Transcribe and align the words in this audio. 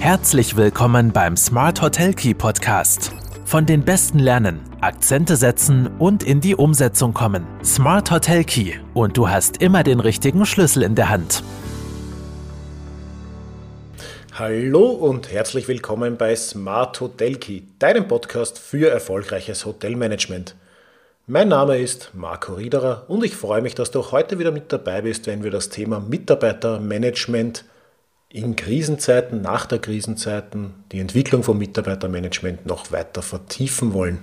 Herzlich 0.00 0.56
willkommen 0.56 1.12
beim 1.12 1.36
Smart 1.36 1.82
Hotel 1.82 2.14
Key 2.14 2.32
Podcast. 2.32 3.12
Von 3.44 3.66
den 3.66 3.84
Besten 3.84 4.20
lernen, 4.20 4.60
Akzente 4.80 5.34
setzen 5.34 5.90
und 5.98 6.22
in 6.22 6.40
die 6.40 6.54
Umsetzung 6.54 7.12
kommen. 7.12 7.44
Smart 7.64 8.12
Hotel 8.12 8.44
Key 8.44 8.74
und 8.94 9.16
du 9.16 9.28
hast 9.28 9.60
immer 9.60 9.82
den 9.82 9.98
richtigen 9.98 10.46
Schlüssel 10.46 10.84
in 10.84 10.94
der 10.94 11.08
Hand. 11.08 11.42
Hallo 14.34 14.86
und 14.86 15.32
herzlich 15.32 15.66
willkommen 15.66 16.16
bei 16.16 16.36
Smart 16.36 17.00
Hotel 17.00 17.34
Key, 17.34 17.62
deinem 17.80 18.06
Podcast 18.06 18.60
für 18.60 18.88
erfolgreiches 18.88 19.66
Hotelmanagement. 19.66 20.54
Mein 21.26 21.48
Name 21.48 21.76
ist 21.76 22.12
Marco 22.14 22.54
Riederer 22.54 23.04
und 23.08 23.24
ich 23.24 23.36
freue 23.36 23.62
mich, 23.62 23.74
dass 23.74 23.90
du 23.90 24.12
heute 24.12 24.38
wieder 24.38 24.52
mit 24.52 24.72
dabei 24.72 25.02
bist, 25.02 25.26
wenn 25.26 25.42
wir 25.42 25.50
das 25.50 25.70
Thema 25.70 25.98
Mitarbeitermanagement 25.98 27.64
in 28.30 28.56
Krisenzeiten, 28.56 29.40
nach 29.40 29.66
der 29.66 29.78
Krisenzeiten, 29.78 30.74
die 30.92 31.00
Entwicklung 31.00 31.42
von 31.42 31.58
Mitarbeitermanagement 31.58 32.66
noch 32.66 32.92
weiter 32.92 33.22
vertiefen 33.22 33.94
wollen. 33.94 34.20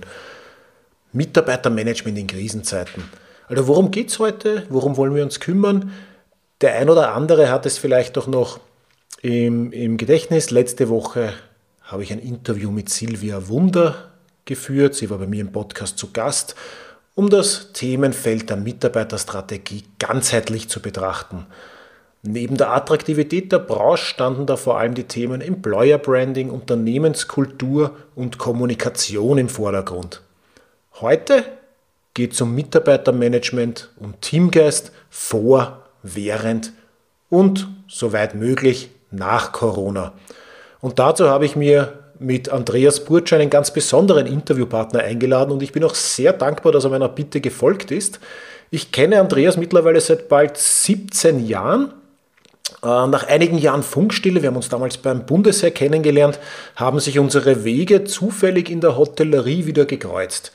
Mitarbeitermanagement 1.12 2.18
in 2.18 2.26
Krisenzeiten. 2.26 3.04
Also 3.48 3.66
worum 3.66 3.90
geht 3.90 4.10
es 4.10 4.18
heute? 4.18 4.66
Worum 4.68 4.96
wollen 4.96 5.14
wir 5.14 5.22
uns 5.22 5.40
kümmern? 5.40 5.92
Der 6.60 6.74
ein 6.74 6.88
oder 6.88 7.14
andere 7.14 7.50
hat 7.50 7.66
es 7.66 7.78
vielleicht 7.78 8.16
doch 8.16 8.26
noch 8.26 8.60
im, 9.22 9.72
im 9.72 9.96
Gedächtnis. 9.96 10.50
Letzte 10.50 10.88
Woche 10.88 11.32
habe 11.82 12.02
ich 12.02 12.12
ein 12.12 12.18
Interview 12.18 12.70
mit 12.70 12.88
Silvia 12.88 13.48
Wunder 13.48 14.10
geführt. 14.44 14.94
Sie 14.94 15.10
war 15.10 15.18
bei 15.18 15.26
mir 15.26 15.40
im 15.40 15.52
Podcast 15.52 15.98
zu 15.98 16.12
Gast 16.12 16.54
um 17.16 17.30
das 17.30 17.72
Themenfeld 17.72 18.50
der 18.50 18.58
Mitarbeiterstrategie 18.58 19.84
ganzheitlich 19.98 20.68
zu 20.68 20.80
betrachten. 20.80 21.46
Neben 22.22 22.56
der 22.56 22.72
Attraktivität 22.72 23.52
der 23.52 23.60
Branche 23.60 24.04
standen 24.04 24.46
da 24.46 24.56
vor 24.56 24.78
allem 24.78 24.94
die 24.94 25.04
Themen 25.04 25.40
Employer 25.40 25.98
Branding, 25.98 26.50
Unternehmenskultur 26.50 27.92
und 28.14 28.38
Kommunikation 28.38 29.38
im 29.38 29.48
Vordergrund. 29.48 30.22
Heute 31.00 31.44
geht 32.14 32.32
es 32.32 32.40
um 32.40 32.54
Mitarbeitermanagement 32.54 33.90
und 34.00 34.22
Teamgeist 34.22 34.90
vor, 35.10 35.82
während 36.02 36.72
und 37.28 37.68
soweit 37.88 38.34
möglich 38.34 38.90
nach 39.10 39.52
Corona. 39.52 40.12
Und 40.80 40.98
dazu 40.98 41.28
habe 41.28 41.44
ich 41.44 41.56
mir 41.56 42.06
mit 42.18 42.48
Andreas 42.48 43.04
Burtsch 43.04 43.32
einen 43.32 43.50
ganz 43.50 43.70
besonderen 43.70 44.26
Interviewpartner 44.26 45.00
eingeladen 45.00 45.52
und 45.52 45.62
ich 45.62 45.72
bin 45.72 45.84
auch 45.84 45.94
sehr 45.94 46.32
dankbar, 46.32 46.72
dass 46.72 46.84
er 46.84 46.90
meiner 46.90 47.08
Bitte 47.08 47.40
gefolgt 47.40 47.90
ist. 47.90 48.20
Ich 48.70 48.92
kenne 48.92 49.20
Andreas 49.20 49.56
mittlerweile 49.56 50.00
seit 50.00 50.28
bald 50.28 50.56
17 50.56 51.46
Jahren. 51.46 51.92
Äh, 52.82 53.06
nach 53.06 53.26
einigen 53.26 53.58
Jahren 53.58 53.82
Funkstille, 53.82 54.42
wir 54.42 54.48
haben 54.48 54.56
uns 54.56 54.68
damals 54.68 54.98
beim 54.98 55.26
Bundesheer 55.26 55.70
kennengelernt, 55.70 56.38
haben 56.74 57.00
sich 57.00 57.18
unsere 57.18 57.64
Wege 57.64 58.04
zufällig 58.04 58.70
in 58.70 58.80
der 58.80 58.96
Hotellerie 58.96 59.66
wieder 59.66 59.84
gekreuzt. 59.84 60.52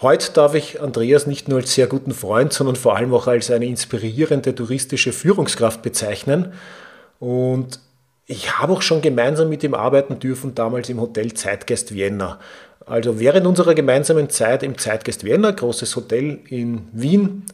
Heute 0.00 0.32
darf 0.32 0.54
ich 0.54 0.80
Andreas 0.80 1.26
nicht 1.26 1.48
nur 1.48 1.58
als 1.58 1.74
sehr 1.74 1.86
guten 1.86 2.12
Freund, 2.12 2.52
sondern 2.52 2.76
vor 2.76 2.96
allem 2.96 3.12
auch 3.12 3.26
als 3.26 3.50
eine 3.50 3.66
inspirierende 3.66 4.54
touristische 4.54 5.12
Führungskraft 5.12 5.82
bezeichnen. 5.82 6.52
Und 7.18 7.80
ich 8.24 8.58
habe 8.58 8.72
auch 8.72 8.80
schon 8.80 9.02
gemeinsam 9.02 9.50
mit 9.50 9.62
ihm 9.62 9.74
arbeiten 9.74 10.18
dürfen, 10.18 10.54
damals 10.54 10.88
im 10.88 11.00
Hotel 11.00 11.34
Zeitgeist 11.34 11.94
Vienna. 11.94 12.38
Also 12.86 13.20
während 13.20 13.46
unserer 13.46 13.74
gemeinsamen 13.74 14.30
Zeit 14.30 14.62
im 14.62 14.78
Zeitgeist 14.78 15.24
Vienna, 15.24 15.50
großes 15.50 15.94
Hotel 15.96 16.38
in 16.48 16.88
Wien, 16.92 17.44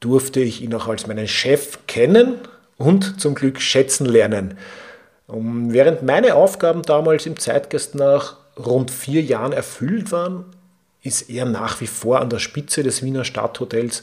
durfte 0.00 0.40
ich 0.40 0.60
ihn 0.60 0.74
auch 0.74 0.88
als 0.88 1.06
meinen 1.06 1.26
Chef 1.26 1.78
kennen 1.86 2.34
und 2.76 3.20
zum 3.20 3.34
Glück 3.34 3.60
schätzen 3.60 4.06
lernen. 4.06 4.58
Und 5.26 5.72
während 5.72 6.02
meine 6.02 6.34
Aufgaben 6.34 6.82
damals 6.82 7.26
im 7.26 7.38
Zeitgeist 7.38 7.94
nach 7.94 8.36
rund 8.58 8.90
vier 8.90 9.22
Jahren 9.22 9.52
erfüllt 9.52 10.12
waren, 10.12 10.44
ist 11.02 11.28
er 11.30 11.44
nach 11.44 11.80
wie 11.80 11.86
vor 11.86 12.20
an 12.20 12.30
der 12.30 12.38
Spitze 12.38 12.82
des 12.82 13.02
Wiener 13.02 13.24
Stadthotels 13.24 14.02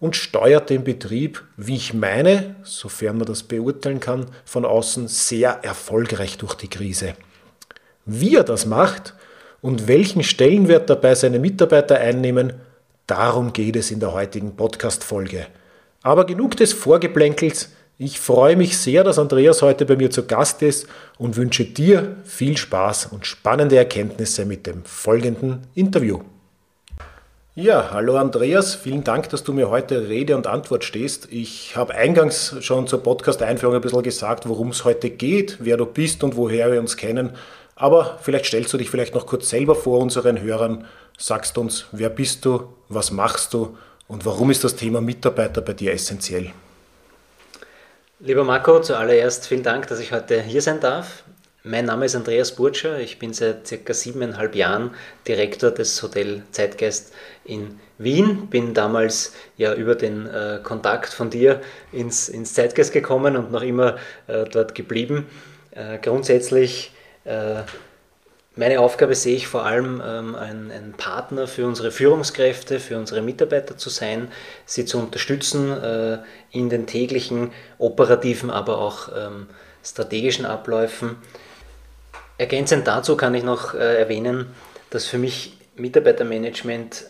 und 0.00 0.16
steuert 0.16 0.70
den 0.70 0.84
Betrieb, 0.84 1.42
wie 1.56 1.76
ich 1.76 1.92
meine, 1.92 2.56
sofern 2.62 3.18
man 3.18 3.26
das 3.26 3.42
beurteilen 3.42 4.00
kann, 4.00 4.26
von 4.44 4.64
außen 4.64 5.08
sehr 5.08 5.60
erfolgreich 5.62 6.38
durch 6.38 6.54
die 6.54 6.70
Krise. 6.70 7.14
Wie 8.04 8.36
er 8.36 8.44
das 8.44 8.64
macht 8.64 9.14
und 9.60 9.88
welchen 9.88 10.22
Stellenwert 10.22 10.88
dabei 10.88 11.14
seine 11.14 11.38
Mitarbeiter 11.38 11.98
einnehmen, 11.98 12.54
darum 13.06 13.52
geht 13.52 13.76
es 13.76 13.90
in 13.90 14.00
der 14.00 14.12
heutigen 14.12 14.56
Podcast-Folge. 14.56 15.46
Aber 16.02 16.24
genug 16.24 16.56
des 16.56 16.72
Vorgeplänkels. 16.72 17.72
Ich 18.00 18.20
freue 18.20 18.54
mich 18.54 18.78
sehr, 18.78 19.02
dass 19.02 19.18
Andreas 19.18 19.60
heute 19.60 19.84
bei 19.84 19.96
mir 19.96 20.08
zu 20.08 20.24
Gast 20.24 20.62
ist 20.62 20.86
und 21.18 21.36
wünsche 21.36 21.64
dir 21.64 22.14
viel 22.24 22.56
Spaß 22.56 23.06
und 23.06 23.26
spannende 23.26 23.76
Erkenntnisse 23.76 24.44
mit 24.44 24.68
dem 24.68 24.84
folgenden 24.84 25.66
Interview. 25.74 26.20
Ja, 27.56 27.90
hallo 27.90 28.16
Andreas, 28.16 28.76
vielen 28.76 29.02
Dank, 29.02 29.30
dass 29.30 29.42
du 29.42 29.52
mir 29.52 29.68
heute 29.68 30.08
Rede 30.08 30.36
und 30.36 30.46
Antwort 30.46 30.84
stehst. 30.84 31.26
Ich 31.32 31.76
habe 31.76 31.92
eingangs 31.92 32.54
schon 32.60 32.86
zur 32.86 33.02
Podcast-Einführung 33.02 33.74
ein 33.74 33.80
bisschen 33.80 34.04
gesagt, 34.04 34.48
worum 34.48 34.68
es 34.68 34.84
heute 34.84 35.10
geht, 35.10 35.56
wer 35.58 35.76
du 35.76 35.84
bist 35.84 36.22
und 36.22 36.36
woher 36.36 36.70
wir 36.70 36.78
uns 36.78 36.96
kennen. 36.96 37.30
Aber 37.74 38.20
vielleicht 38.22 38.46
stellst 38.46 38.72
du 38.72 38.78
dich 38.78 38.90
vielleicht 38.90 39.16
noch 39.16 39.26
kurz 39.26 39.48
selber 39.48 39.74
vor 39.74 39.98
unseren 39.98 40.40
Hörern, 40.40 40.84
sagst 41.18 41.58
uns, 41.58 41.86
wer 41.90 42.10
bist 42.10 42.44
du, 42.44 42.68
was 42.88 43.10
machst 43.10 43.54
du 43.54 43.76
und 44.06 44.24
warum 44.24 44.52
ist 44.52 44.62
das 44.62 44.76
Thema 44.76 45.00
Mitarbeiter 45.00 45.62
bei 45.62 45.72
dir 45.72 45.92
essentiell? 45.92 46.52
Lieber 48.20 48.42
Marco, 48.42 48.80
zuallererst 48.80 49.46
vielen 49.46 49.62
Dank, 49.62 49.86
dass 49.86 50.00
ich 50.00 50.10
heute 50.10 50.42
hier 50.42 50.60
sein 50.60 50.80
darf. 50.80 51.22
Mein 51.62 51.84
Name 51.84 52.04
ist 52.04 52.16
Andreas 52.16 52.56
Burtscher. 52.56 52.98
Ich 52.98 53.20
bin 53.20 53.32
seit 53.32 53.68
circa 53.68 53.94
siebeneinhalb 53.94 54.56
Jahren 54.56 54.90
Direktor 55.28 55.70
des 55.70 56.02
Hotel 56.02 56.42
Zeitgeist 56.50 57.14
in 57.44 57.78
Wien. 57.96 58.48
Bin 58.48 58.74
damals 58.74 59.34
ja 59.56 59.72
über 59.72 59.94
den 59.94 60.26
äh, 60.26 60.58
Kontakt 60.64 61.12
von 61.12 61.30
dir 61.30 61.60
ins, 61.92 62.28
ins 62.28 62.54
Zeitgeist 62.54 62.92
gekommen 62.92 63.36
und 63.36 63.52
noch 63.52 63.62
immer 63.62 63.98
äh, 64.26 64.46
dort 64.46 64.74
geblieben. 64.74 65.28
Äh, 65.70 65.98
grundsätzlich 65.98 66.90
äh, 67.24 67.62
meine 68.58 68.80
Aufgabe 68.80 69.14
sehe 69.14 69.36
ich 69.36 69.46
vor 69.46 69.64
allem, 69.64 70.02
ähm, 70.04 70.34
ein, 70.34 70.70
ein, 70.70 70.94
Partner 70.96 71.46
für 71.46 71.66
unsere 71.66 71.90
Führungskräfte, 71.90 72.80
für 72.80 72.98
unsere 72.98 73.22
Mitarbeiter 73.22 73.76
zu 73.76 73.88
sein, 73.88 74.28
sie 74.66 74.84
zu 74.84 74.98
unterstützen 74.98 75.72
äh, 75.72 76.18
in 76.50 76.68
den 76.68 76.86
täglichen 76.86 77.52
operativen, 77.78 78.50
aber 78.50 78.78
auch 78.78 79.08
ähm, 79.16 79.46
strategischen 79.82 80.44
Abläufen 80.44 81.16
Ergänzend 82.38 82.86
dazu 82.86 83.16
kann 83.16 83.34
ich 83.34 83.42
noch 83.42 83.74
äh, 83.74 83.98
erwähnen, 83.98 84.46
dass 84.90 85.06
für 85.06 85.18
mich 85.18 85.58
Mitarbeitermanagement 85.74 87.06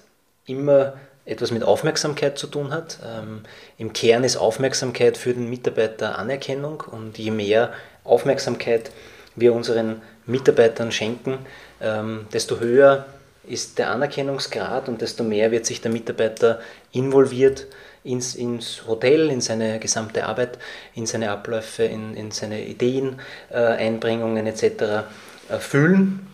immer 0.47 0.95
etwas 1.27 1.51
mit 1.51 1.63
Aufmerksamkeit 1.63 2.39
zu 2.39 2.47
tun 2.47 2.73
hat. 2.73 2.99
Ähm, 3.07 3.43
Im 3.77 3.93
Kern 3.93 4.25
ist 4.25 4.39
Aufmerksamkeit 4.39 5.19
für 5.19 5.35
den 5.35 5.51
Mitarbeiter 5.51 6.19
Anerkennung 6.19 6.83
und 6.91 7.19
je 7.19 7.31
mehr 7.31 7.75
Aufmerksamkeit 8.05 8.91
wir 9.37 9.53
unseren 9.53 10.01
Mitarbeitern 10.29 10.93
schenken, 10.93 11.39
ähm, 11.81 12.27
desto 12.33 12.61
höher 12.61 13.07
ist 13.47 13.79
der 13.79 13.91
Anerkennungsgrad 13.91 14.89
und 14.89 15.01
desto 15.01 15.25
mehr 15.25 15.51
wird 15.51 15.67
sich 15.67 15.81
der 15.81 15.91
Mitarbeiter 15.91 16.61
involviert 16.93 17.67
ins, 18.05 18.35
ins 18.35 18.87
Hotel, 18.87 19.31
in 19.31 19.41
seine 19.41 19.79
gesamte 19.79 20.27
Arbeit, 20.27 20.59
in 20.95 21.07
seine 21.07 21.31
Abläufe, 21.31 21.85
in, 21.85 22.15
in 22.15 22.31
seine 22.31 22.65
Ideen, 22.65 23.21
äh, 23.51 23.57
Einbringungen 23.57 24.47
etc. 24.47 24.63
Äh, 24.63 25.59
fühlen. 25.59 26.27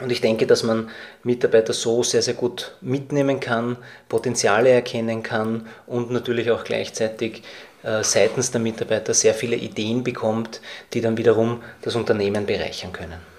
Und 0.00 0.10
ich 0.10 0.20
denke, 0.20 0.46
dass 0.46 0.64
man 0.64 0.90
Mitarbeiter 1.22 1.72
so 1.72 2.02
sehr, 2.02 2.22
sehr 2.22 2.34
gut 2.34 2.72
mitnehmen 2.80 3.38
kann, 3.38 3.76
Potenziale 4.08 4.70
erkennen 4.70 5.22
kann 5.22 5.68
und 5.86 6.10
natürlich 6.10 6.50
auch 6.50 6.64
gleichzeitig 6.64 7.42
äh, 7.84 8.02
seitens 8.02 8.50
der 8.50 8.60
Mitarbeiter 8.60 9.14
sehr 9.14 9.34
viele 9.34 9.54
Ideen 9.54 10.02
bekommt, 10.02 10.60
die 10.94 11.00
dann 11.00 11.16
wiederum 11.16 11.62
das 11.82 11.94
Unternehmen 11.94 12.44
bereichern 12.46 12.92
können. 12.92 13.33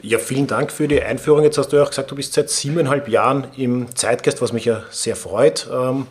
Ja, 0.00 0.18
vielen 0.18 0.46
Dank 0.46 0.70
für 0.70 0.86
die 0.86 1.02
Einführung. 1.02 1.42
Jetzt 1.42 1.58
hast 1.58 1.72
du 1.72 1.76
ja 1.76 1.82
auch 1.82 1.88
gesagt, 1.90 2.10
du 2.10 2.14
bist 2.14 2.32
seit 2.32 2.50
siebeneinhalb 2.50 3.08
Jahren 3.08 3.48
im 3.56 3.94
Zeitgeist, 3.96 4.40
was 4.40 4.52
mich 4.52 4.64
ja 4.64 4.84
sehr 4.90 5.16
freut. 5.16 5.68
Ähm, 5.72 6.06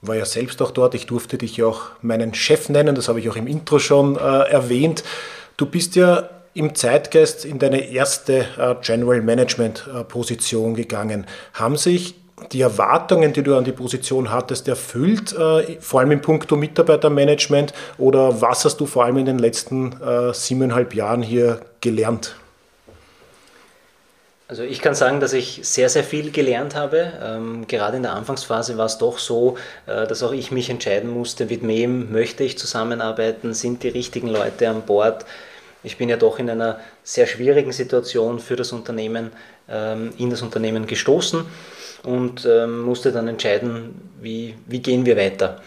war 0.00 0.16
ja 0.16 0.24
selbst 0.24 0.62
auch 0.62 0.70
dort. 0.70 0.94
Ich 0.94 1.06
durfte 1.06 1.36
dich 1.36 1.58
ja 1.58 1.66
auch 1.66 1.82
meinen 2.00 2.32
Chef 2.32 2.70
nennen, 2.70 2.94
das 2.94 3.08
habe 3.08 3.20
ich 3.20 3.28
auch 3.28 3.36
im 3.36 3.46
Intro 3.46 3.78
schon 3.78 4.16
äh, 4.16 4.20
erwähnt. 4.20 5.04
Du 5.58 5.66
bist 5.66 5.96
ja 5.96 6.30
im 6.54 6.74
Zeitgeist 6.74 7.44
in 7.44 7.58
deine 7.58 7.90
erste 7.90 8.46
äh, 8.58 8.74
General 8.80 9.20
Management 9.20 9.86
äh, 9.94 10.04
Position 10.04 10.74
gegangen. 10.74 11.26
Haben 11.52 11.76
sich 11.76 12.14
die 12.52 12.62
Erwartungen, 12.62 13.34
die 13.34 13.42
du 13.42 13.54
an 13.56 13.64
die 13.64 13.72
Position 13.72 14.30
hattest, 14.30 14.66
erfüllt, 14.68 15.34
äh, 15.34 15.76
vor 15.80 16.00
allem 16.00 16.12
im 16.12 16.22
Punkto 16.22 16.56
Mitarbeitermanagement? 16.56 17.74
Oder 17.98 18.40
was 18.40 18.64
hast 18.64 18.78
du 18.78 18.86
vor 18.86 19.04
allem 19.04 19.18
in 19.18 19.26
den 19.26 19.38
letzten 19.38 19.92
äh, 20.00 20.32
siebeneinhalb 20.32 20.94
Jahren 20.94 21.20
hier 21.20 21.60
gelernt? 21.82 22.36
Also 24.48 24.62
ich 24.62 24.80
kann 24.80 24.94
sagen, 24.94 25.18
dass 25.18 25.32
ich 25.32 25.60
sehr, 25.64 25.88
sehr 25.88 26.04
viel 26.04 26.30
gelernt 26.30 26.76
habe. 26.76 27.12
Ähm, 27.20 27.66
gerade 27.66 27.96
in 27.96 28.04
der 28.04 28.12
Anfangsphase 28.12 28.78
war 28.78 28.86
es 28.86 28.98
doch 28.98 29.18
so, 29.18 29.56
äh, 29.86 30.06
dass 30.06 30.22
auch 30.22 30.32
ich 30.32 30.52
mich 30.52 30.70
entscheiden 30.70 31.10
musste, 31.10 31.46
mit 31.46 31.66
wem 31.66 32.12
möchte 32.12 32.44
ich 32.44 32.56
zusammenarbeiten, 32.56 33.54
sind 33.54 33.82
die 33.82 33.88
richtigen 33.88 34.28
Leute 34.28 34.68
an 34.68 34.82
Bord. 34.82 35.26
Ich 35.82 35.98
bin 35.98 36.08
ja 36.08 36.16
doch 36.16 36.38
in 36.38 36.48
einer 36.48 36.78
sehr 37.02 37.26
schwierigen 37.26 37.72
Situation 37.72 38.38
für 38.38 38.54
das 38.54 38.70
Unternehmen, 38.70 39.32
ähm, 39.68 40.12
in 40.16 40.30
das 40.30 40.42
Unternehmen 40.42 40.86
gestoßen 40.86 41.44
und 42.04 42.46
ähm, 42.46 42.82
musste 42.82 43.10
dann 43.10 43.26
entscheiden, 43.26 44.00
wie, 44.20 44.54
wie 44.66 44.78
gehen 44.78 45.06
wir 45.06 45.16
weiter. 45.16 45.60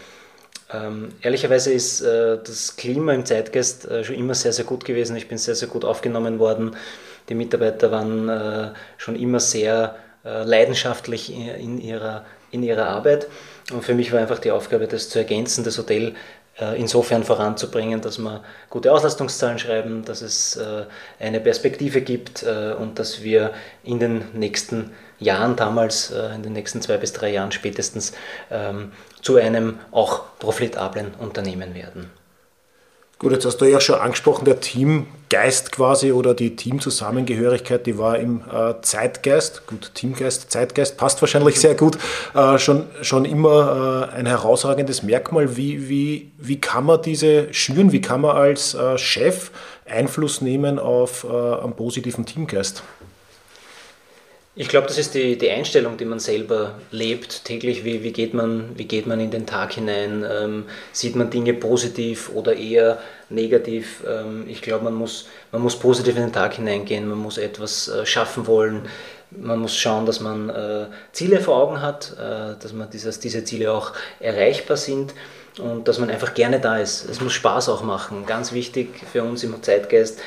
Ähm, 0.72 1.08
ehrlicherweise 1.20 1.72
ist 1.72 2.00
äh, 2.00 2.38
das 2.42 2.76
Klima 2.76 3.12
im 3.12 3.26
Zeitgeist 3.26 3.86
äh, 3.88 4.04
schon 4.04 4.14
immer 4.14 4.34
sehr, 4.34 4.52
sehr 4.52 4.64
gut 4.64 4.86
gewesen. 4.86 5.16
Ich 5.16 5.28
bin 5.28 5.36
sehr, 5.36 5.54
sehr 5.54 5.68
gut 5.68 5.84
aufgenommen 5.84 6.38
worden. 6.38 6.76
Die 7.28 7.34
Mitarbeiter 7.34 7.90
waren 7.90 8.28
äh, 8.28 8.68
schon 8.96 9.16
immer 9.16 9.40
sehr 9.40 9.96
äh, 10.24 10.44
leidenschaftlich 10.44 11.34
in, 11.34 11.80
ihrer, 11.80 12.24
in 12.50 12.62
ihrer 12.62 12.86
Arbeit. 12.86 13.28
Und 13.72 13.84
für 13.84 13.94
mich 13.94 14.12
war 14.12 14.20
einfach 14.20 14.38
die 14.38 14.50
Aufgabe, 14.50 14.86
das 14.86 15.08
zu 15.08 15.18
ergänzen, 15.18 15.64
das 15.64 15.78
Hotel 15.78 16.14
äh, 16.60 16.78
insofern 16.78 17.24
voranzubringen, 17.24 18.00
dass 18.00 18.18
wir 18.18 18.42
gute 18.68 18.92
Auslastungszahlen 18.92 19.58
schreiben, 19.58 20.04
dass 20.04 20.22
es 20.22 20.58
eine 21.18 21.40
Perspektive 21.40 22.00
gibt 22.00 22.42
und 22.42 22.98
dass 22.98 23.22
wir 23.22 23.52
in 23.84 23.98
den 23.98 24.24
nächsten 24.32 24.90
Jahren 25.18 25.54
damals, 25.56 26.10
in 26.10 26.42
den 26.42 26.52
nächsten 26.52 26.82
zwei 26.82 26.96
bis 26.96 27.12
drei 27.12 27.30
Jahren 27.30 27.52
spätestens, 27.52 28.12
ähm, 28.50 28.92
zu 29.22 29.36
einem 29.36 29.78
auch 29.90 30.38
profitablen 30.38 31.14
Unternehmen 31.18 31.74
werden. 31.74 32.10
Gut, 33.20 33.32
jetzt 33.32 33.44
hast 33.44 33.58
du 33.58 33.66
ja 33.66 33.82
schon 33.82 33.96
angesprochen, 33.96 34.46
der 34.46 34.60
Teamgeist 34.60 35.72
quasi 35.72 36.10
oder 36.10 36.32
die 36.32 36.56
Teamzusammengehörigkeit, 36.56 37.84
die 37.84 37.98
war 37.98 38.18
im 38.18 38.40
äh, 38.50 38.80
Zeitgeist, 38.80 39.66
gut, 39.66 39.94
Teamgeist, 39.94 40.50
Zeitgeist 40.50 40.96
passt 40.96 41.20
wahrscheinlich 41.20 41.60
sehr 41.60 41.74
gut, 41.74 41.98
äh, 42.34 42.56
schon, 42.58 42.86
schon 43.02 43.26
immer 43.26 44.08
äh, 44.10 44.16
ein 44.16 44.24
herausragendes 44.24 45.02
Merkmal. 45.02 45.58
Wie, 45.58 45.90
wie, 45.90 46.32
wie 46.38 46.62
kann 46.62 46.86
man 46.86 47.02
diese 47.02 47.52
schüren, 47.52 47.92
wie 47.92 48.00
kann 48.00 48.22
man 48.22 48.34
als 48.34 48.72
äh, 48.72 48.96
Chef 48.96 49.50
Einfluss 49.86 50.40
nehmen 50.40 50.78
auf 50.78 51.24
äh, 51.24 51.62
einen 51.62 51.76
positiven 51.76 52.24
Teamgeist? 52.24 52.82
Ich 54.56 54.68
glaube, 54.68 54.88
das 54.88 54.98
ist 54.98 55.14
die, 55.14 55.38
die 55.38 55.48
Einstellung, 55.48 55.96
die 55.96 56.04
man 56.04 56.18
selber 56.18 56.74
lebt 56.90 57.44
täglich. 57.44 57.84
Wie, 57.84 58.02
wie, 58.02 58.12
geht, 58.12 58.34
man, 58.34 58.76
wie 58.76 58.84
geht 58.84 59.06
man 59.06 59.20
in 59.20 59.30
den 59.30 59.46
Tag 59.46 59.74
hinein? 59.74 60.26
Ähm, 60.28 60.64
sieht 60.92 61.14
man 61.14 61.30
Dinge 61.30 61.54
positiv 61.54 62.30
oder 62.34 62.56
eher 62.56 62.98
negativ? 63.28 64.02
Ähm, 64.08 64.46
ich 64.48 64.60
glaube, 64.60 64.84
man 64.84 64.94
muss, 64.94 65.28
man 65.52 65.62
muss 65.62 65.78
positiv 65.78 66.16
in 66.16 66.22
den 66.22 66.32
Tag 66.32 66.54
hineingehen, 66.54 67.08
man 67.08 67.18
muss 67.18 67.38
etwas 67.38 67.88
äh, 67.88 68.04
schaffen 68.04 68.48
wollen. 68.48 68.88
Man 69.30 69.60
muss 69.60 69.76
schauen, 69.76 70.04
dass 70.04 70.18
man 70.18 70.50
äh, 70.50 70.86
Ziele 71.12 71.38
vor 71.38 71.56
Augen 71.56 71.80
hat, 71.80 72.16
äh, 72.18 72.60
dass 72.60 72.72
man 72.72 72.90
dieses, 72.90 73.20
diese 73.20 73.44
Ziele 73.44 73.72
auch 73.72 73.92
erreichbar 74.18 74.76
sind 74.76 75.14
und 75.58 75.86
dass 75.86 76.00
man 76.00 76.10
einfach 76.10 76.34
gerne 76.34 76.58
da 76.58 76.78
ist. 76.78 77.08
Es 77.08 77.20
muss 77.20 77.34
Spaß 77.34 77.68
auch 77.68 77.84
machen. 77.84 78.26
Ganz 78.26 78.52
wichtig 78.52 78.88
für 79.12 79.22
uns 79.22 79.44
im 79.44 79.62
Zeitgeist 79.62 80.18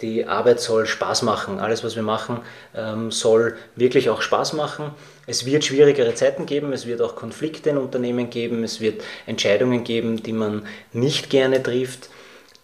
die 0.00 0.26
Arbeit 0.26 0.60
soll 0.60 0.86
Spaß 0.86 1.22
machen. 1.22 1.60
Alles, 1.60 1.84
was 1.84 1.96
wir 1.96 2.02
machen, 2.02 2.40
ähm, 2.74 3.10
soll 3.10 3.56
wirklich 3.76 4.10
auch 4.10 4.22
Spaß 4.22 4.54
machen. 4.54 4.92
Es 5.26 5.46
wird 5.46 5.64
schwierigere 5.64 6.14
Zeiten 6.14 6.46
geben, 6.46 6.72
es 6.72 6.86
wird 6.86 7.02
auch 7.02 7.16
Konflikte 7.16 7.70
in 7.70 7.78
Unternehmen 7.78 8.30
geben, 8.30 8.64
es 8.64 8.80
wird 8.80 9.02
Entscheidungen 9.26 9.84
geben, 9.84 10.22
die 10.22 10.32
man 10.32 10.66
nicht 10.92 11.30
gerne 11.30 11.62
trifft. 11.62 12.08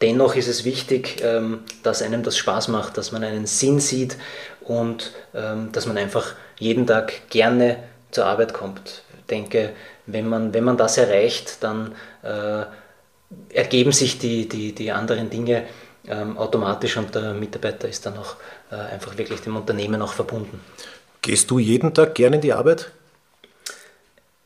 Dennoch 0.01 0.35
ist 0.35 0.49
es 0.49 0.65
wichtig, 0.65 1.23
ähm, 1.23 1.61
dass 1.83 2.03
einem 2.03 2.23
das 2.23 2.37
Spaß 2.37 2.69
macht, 2.69 2.99
dass 2.99 3.13
man 3.13 3.25
einen 3.25 3.47
Sinn 3.47 3.81
sieht 3.81 4.17
und 4.61 5.13
ähm, 5.35 5.71
dass 5.73 5.87
man 5.87 5.97
einfach 5.97 6.35
jeden 6.59 6.87
Tag 6.87 7.29
gerne 7.31 7.79
zur 8.11 8.27
Arbeit 8.27 8.53
kommt. 8.53 9.03
Ich 9.19 9.27
denke, 9.27 9.71
wenn 10.07 10.29
man, 10.29 10.55
wenn 10.55 10.65
man 10.65 10.77
das 10.77 10.99
erreicht, 10.99 11.63
dann 11.63 11.95
äh, 12.23 12.65
ergeben 13.53 13.93
sich 13.93 14.19
die, 14.19 14.49
die, 14.49 14.73
die 14.73 14.93
anderen 14.93 15.31
Dinge 15.31 15.65
ähm, 16.09 16.39
automatisch 16.39 16.97
und 16.97 17.15
der 17.15 17.35
Mitarbeiter 17.35 17.89
ist 17.89 18.05
dann 18.07 18.17
auch 18.17 18.37
äh, 18.71 18.77
einfach 18.77 19.17
wirklich 19.17 19.41
dem 19.41 19.57
Unternehmen 19.57 20.01
auch 20.03 20.13
verbunden. 20.13 20.61
Gehst 21.23 21.51
du 21.51 21.59
jeden 21.59 21.93
Tag 21.93 22.15
gerne 22.15 22.37
in 22.37 22.43
die 22.43 22.53
Arbeit? 22.53 22.91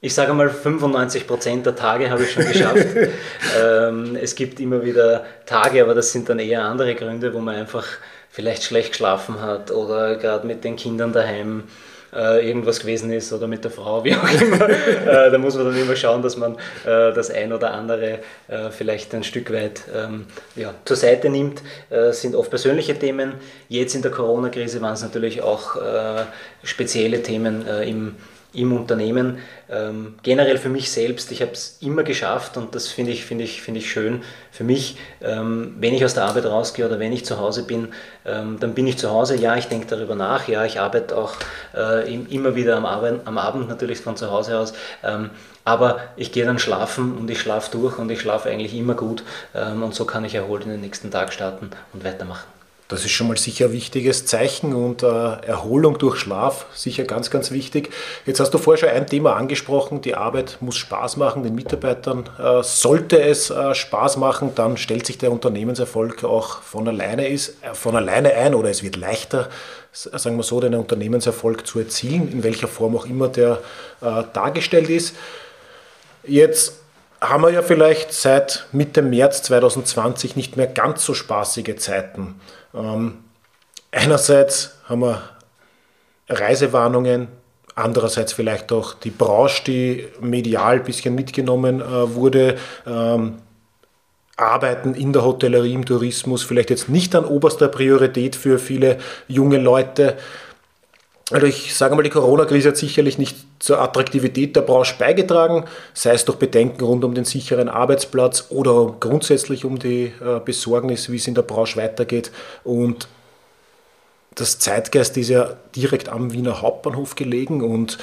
Ich 0.03 0.15
sage 0.15 0.33
mal, 0.33 0.49
95 0.49 1.27
Prozent 1.27 1.67
der 1.67 1.77
Tage 1.77 2.11
habe 2.11 2.23
ich 2.23 2.33
schon 2.33 2.47
geschafft. 2.47 2.87
ähm, 3.63 4.17
es 4.17 4.35
gibt 4.35 4.59
immer 4.59 4.83
wieder 4.83 5.27
Tage, 5.45 5.83
aber 5.83 5.95
das 5.95 6.11
sind 6.11 6.29
dann 6.31 6.39
eher 6.39 6.65
andere 6.65 6.95
Gründe, 6.95 7.35
wo 7.35 7.41
man 7.41 7.57
einfach 7.57 7.87
vielleicht 8.31 8.65
schlecht 8.65 8.93
geschlafen 8.93 9.41
hat 9.43 9.71
oder 9.71 10.17
gerade 10.17 10.47
mit 10.47 10.65
den 10.65 10.77
Kindern 10.77 11.13
daheim 11.13 11.65
äh, 12.13 12.47
irgendwas 12.47 12.81
gewesen 12.81 13.13
ist 13.13 13.33
oder 13.33 13.47
mit 13.47 13.65
der 13.65 13.71
Frau, 13.71 14.05
wie 14.05 14.15
auch 14.15 14.41
immer. 14.41 14.69
äh, 14.69 15.31
da 15.31 15.39
muss 15.39 15.55
man 15.55 15.67
dann 15.67 15.77
immer 15.77 15.97
schauen, 15.97 16.23
dass 16.23 16.37
man 16.37 16.55
äh, 16.85 17.13
das 17.13 17.31
ein 17.31 17.53
oder 17.53 17.73
andere 17.73 18.19
äh, 18.49 18.71
vielleicht 18.71 19.15
ein 19.15 19.25
Stück 19.25 19.53
weit 19.53 19.83
ähm, 19.95 20.27
ja, 20.57 20.75
zur 20.85 20.97
Seite 20.97 21.31
nimmt. 21.31 21.63
Äh, 21.91 22.13
sind 22.13 22.35
oft 22.35 22.51
persönliche 22.51 22.99
Themen. 22.99 23.35
Jetzt 23.69 23.95
in 23.95 24.03
der 24.03 24.11
Corona-Krise 24.11 24.81
waren 24.81 24.95
es 24.95 25.03
natürlich 25.03 25.43
auch 25.43 25.77
äh, 25.77 26.25
spezielle 26.63 27.23
Themen 27.23 27.67
im 27.67 28.17
im 28.53 28.73
Unternehmen. 28.73 29.39
Ähm, 29.71 30.15
generell 30.23 30.59
für 30.59 30.69
mich 30.69 30.91
selbst, 30.91 31.31
ich 31.33 31.43
habe 31.43 31.53
es 31.53 31.79
immer 31.81 32.03
geschafft 32.03 32.57
und 32.57 32.75
das 32.75 32.89
finde 32.89 33.13
ich, 33.13 33.25
find 33.25 33.41
ich, 33.41 33.63
find 33.63 33.77
ich 33.77 33.91
schön 33.91 34.23
für 34.51 34.65
mich. 34.65 34.97
Ähm, 35.23 35.77
wenn 35.79 35.95
ich 35.95 36.05
aus 36.05 36.15
der 36.15 36.25
Arbeit 36.25 36.47
rausgehe 36.47 36.87
oder 36.87 36.99
wenn 36.99 37.13
ich 37.13 37.25
zu 37.25 37.39
Hause 37.39 37.65
bin, 37.65 37.89
ähm, 38.25 38.59
dann 38.59 38.75
bin 38.75 38.87
ich 38.87 38.99
zu 38.99 39.11
Hause. 39.11 39.37
Ja, 39.37 39.57
ich 39.57 39.67
denke 39.67 39.87
darüber 39.87 40.15
nach. 40.15 40.49
Ja, 40.49 40.65
ich 40.65 40.81
arbeite 40.81 41.17
auch 41.17 41.35
äh, 41.77 42.13
immer 42.13 42.57
wieder 42.57 42.77
am, 42.77 42.87
Abend, 42.87 43.27
am 43.27 43.39
Abend 43.39 43.69
natürlich 43.69 44.01
von 44.01 44.17
zu 44.17 44.31
Hause 44.31 44.59
aus. 44.59 44.73
Ähm, 45.05 45.31
aber 45.65 46.01
ich 46.17 46.33
gehe 46.33 46.45
dann 46.45 46.59
schlafen 46.59 47.17
und 47.17 47.31
ich 47.31 47.41
schlafe 47.41 47.71
durch 47.71 47.99
und 47.99 48.11
ich 48.11 48.21
schlafe 48.21 48.49
eigentlich 48.49 48.75
immer 48.75 48.95
gut 48.95 49.23
ähm, 49.55 49.83
und 49.83 49.95
so 49.95 50.05
kann 50.05 50.25
ich 50.25 50.35
erholt 50.35 50.65
in 50.65 50.71
den 50.71 50.81
nächsten 50.81 51.11
Tag 51.11 51.33
starten 51.33 51.71
und 51.93 52.05
weitermachen. 52.05 52.60
Das 52.91 53.05
ist 53.05 53.13
schon 53.13 53.29
mal 53.29 53.37
sicher 53.37 53.67
ein 53.67 53.73
wichtiges 53.73 54.27
Zeichen 54.27 54.75
und 54.75 55.05
äh, 55.05 55.07
Erholung 55.07 55.97
durch 55.99 56.17
Schlaf 56.17 56.67
sicher 56.75 57.05
ganz, 57.05 57.31
ganz 57.31 57.53
wichtig. 57.53 57.91
Jetzt 58.27 58.41
hast 58.41 58.51
du 58.51 58.59
vorher 58.59 58.89
schon 58.89 58.89
ein 58.89 59.07
Thema 59.07 59.37
angesprochen, 59.37 60.01
die 60.01 60.17
Arbeit 60.17 60.59
muss 60.61 60.77
Spaß 60.77 61.17
machen, 61.17 61.45
den 61.45 61.55
Mitarbeitern 61.55 62.29
äh, 62.37 62.65
sollte 62.65 63.23
es 63.23 63.49
äh, 63.51 63.77
Spaß 63.77 64.17
machen, 64.17 64.57
dann 64.57 64.77
stellt 64.77 65.07
sich 65.07 65.19
der 65.19 65.31
Unternehmenserfolg 65.31 66.25
auch 66.25 66.63
von 66.63 66.89
alleine, 66.89 67.29
ist, 67.29 67.63
äh, 67.63 67.75
von 67.75 67.95
alleine 67.95 68.35
ein 68.35 68.57
oder 68.57 68.71
es 68.71 68.83
wird 68.83 68.97
leichter, 68.97 69.49
sagen 69.93 70.37
wir 70.37 70.43
so, 70.43 70.61
den 70.61 70.75
Unternehmenserfolg 70.75 71.69
zu 71.69 71.79
erzielen, 71.79 72.31
in 72.33 72.43
welcher 72.43 72.67
Form 72.67 72.97
auch 72.97 73.07
immer 73.07 73.29
der 73.29 73.61
äh, 74.01 74.25
dargestellt 74.33 74.91
ist. 74.91 75.15
Jetzt 76.25 76.80
haben 77.21 77.43
wir 77.43 77.51
ja 77.51 77.63
vielleicht 77.63 78.13
seit 78.13 78.67
Mitte 78.73 79.03
März 79.03 79.43
2020 79.43 80.37
nicht 80.37 80.57
mehr 80.57 80.67
ganz 80.67 81.05
so 81.05 81.15
spaßige 81.15 81.77
Zeiten. 81.77 82.41
Ähm, 82.75 83.19
einerseits 83.91 84.79
haben 84.89 85.03
wir 85.03 85.23
Reisewarnungen, 86.29 87.29
andererseits 87.75 88.33
vielleicht 88.33 88.73
auch 88.73 88.95
die 88.95 89.11
Branche, 89.11 89.65
die 89.65 90.09
medial 90.21 90.77
ein 90.77 90.85
bisschen 90.85 91.15
mitgenommen 91.15 91.81
äh, 91.81 92.15
wurde. 92.15 92.57
Ähm, 92.87 93.39
Arbeiten 94.37 94.95
in 94.95 95.13
der 95.13 95.23
Hotellerie, 95.23 95.75
im 95.75 95.85
Tourismus 95.85 96.43
vielleicht 96.43 96.71
jetzt 96.71 96.89
nicht 96.89 97.15
an 97.15 97.27
oberster 97.27 97.69
Priorität 97.69 98.37
für 98.37 98.59
viele 98.59 98.97
junge 99.29 99.59
Leute. 99.59 100.17
Also 101.31 101.47
ich 101.47 101.75
sage 101.75 101.95
mal, 101.95 102.03
die 102.03 102.11
Corona-Krise 102.11 102.71
hat 102.71 102.77
sicherlich 102.77 103.17
nicht 103.17 103.37
zur 103.61 103.81
Attraktivität 103.81 104.57
der 104.57 104.63
Branche 104.63 104.97
beigetragen, 104.99 105.65
sei 105.95 106.13
es 106.13 106.25
durch 106.25 106.39
Bedenken 106.39 106.85
rund 106.85 107.05
um 107.05 107.15
den 107.15 107.25
sicheren 107.25 107.69
Arbeitsplatz 107.69 108.47
oder 108.51 108.97
grundsätzlich 108.99 109.65
um 109.65 109.79
die 109.79 110.13
äh, 110.21 110.41
Besorgnis, 110.45 111.11
wie 111.11 111.17
es 111.17 111.29
in 111.29 111.35
der 111.35 111.43
Branche 111.43 111.77
weitergeht. 111.77 112.33
Und 112.65 113.07
das 114.35 114.59
Zeitgeist 114.59 115.17
ist 115.17 115.29
ja 115.29 115.57
direkt 115.77 116.09
am 116.09 116.33
Wiener 116.33 116.63
Hauptbahnhof 116.63 117.15
gelegen 117.15 117.63
und 117.63 117.99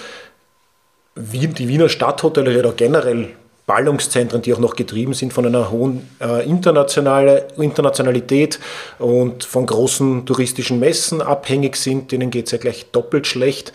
die 1.15 1.67
Wiener 1.67 1.89
Stadthotellerie 1.89 2.59
oder 2.59 2.73
generell 2.73 3.29
Ballungszentren, 3.67 4.41
die 4.41 4.53
auch 4.53 4.59
noch 4.59 4.75
getrieben 4.75 5.13
sind 5.13 5.33
von 5.33 5.45
einer 5.45 5.69
hohen 5.69 6.09
äh, 6.21 6.49
Internationalität 6.49 8.59
und 8.97 9.43
von 9.43 9.65
großen 9.65 10.25
touristischen 10.25 10.79
Messen 10.79 11.21
abhängig 11.21 11.75
sind, 11.75 12.13
denen 12.13 12.31
geht 12.31 12.45
es 12.45 12.53
ja 12.53 12.57
gleich 12.57 12.89
doppelt 12.91 13.27
schlecht. 13.27 13.73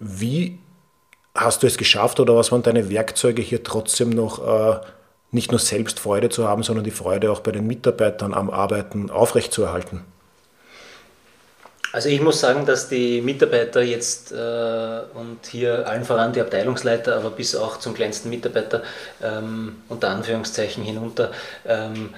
Wie 0.00 0.58
hast 1.34 1.62
du 1.62 1.66
es 1.66 1.76
geschafft 1.76 2.20
oder 2.20 2.34
was 2.34 2.52
waren 2.52 2.62
deine 2.62 2.88
Werkzeuge 2.88 3.42
hier 3.42 3.62
trotzdem 3.62 4.10
noch 4.10 4.46
äh, 4.46 4.80
nicht 5.30 5.50
nur 5.50 5.60
selbst 5.60 6.00
Freude 6.00 6.30
zu 6.30 6.48
haben, 6.48 6.62
sondern 6.62 6.84
die 6.84 6.90
Freude 6.90 7.30
auch 7.30 7.40
bei 7.40 7.52
den 7.52 7.66
Mitarbeitern 7.66 8.32
am 8.32 8.48
Arbeiten 8.48 9.10
aufrechtzuerhalten? 9.10 10.04
Also 11.94 12.08
ich 12.08 12.20
muss 12.20 12.40
sagen, 12.40 12.66
dass 12.66 12.88
die 12.88 13.20
Mitarbeiter 13.20 13.80
jetzt 13.80 14.32
äh, 14.32 14.36
und 15.14 15.46
hier 15.48 15.86
allen 15.86 16.04
voran 16.04 16.32
die 16.32 16.40
Abteilungsleiter, 16.40 17.14
aber 17.14 17.30
bis 17.30 17.54
auch 17.54 17.76
zum 17.78 17.94
kleinsten 17.94 18.30
Mitarbeiter 18.30 18.82
ähm, 19.22 19.76
unter 19.88 20.08
Anführungszeichen 20.08 20.82
hinunter, 20.82 21.30
ähm, 21.64 22.12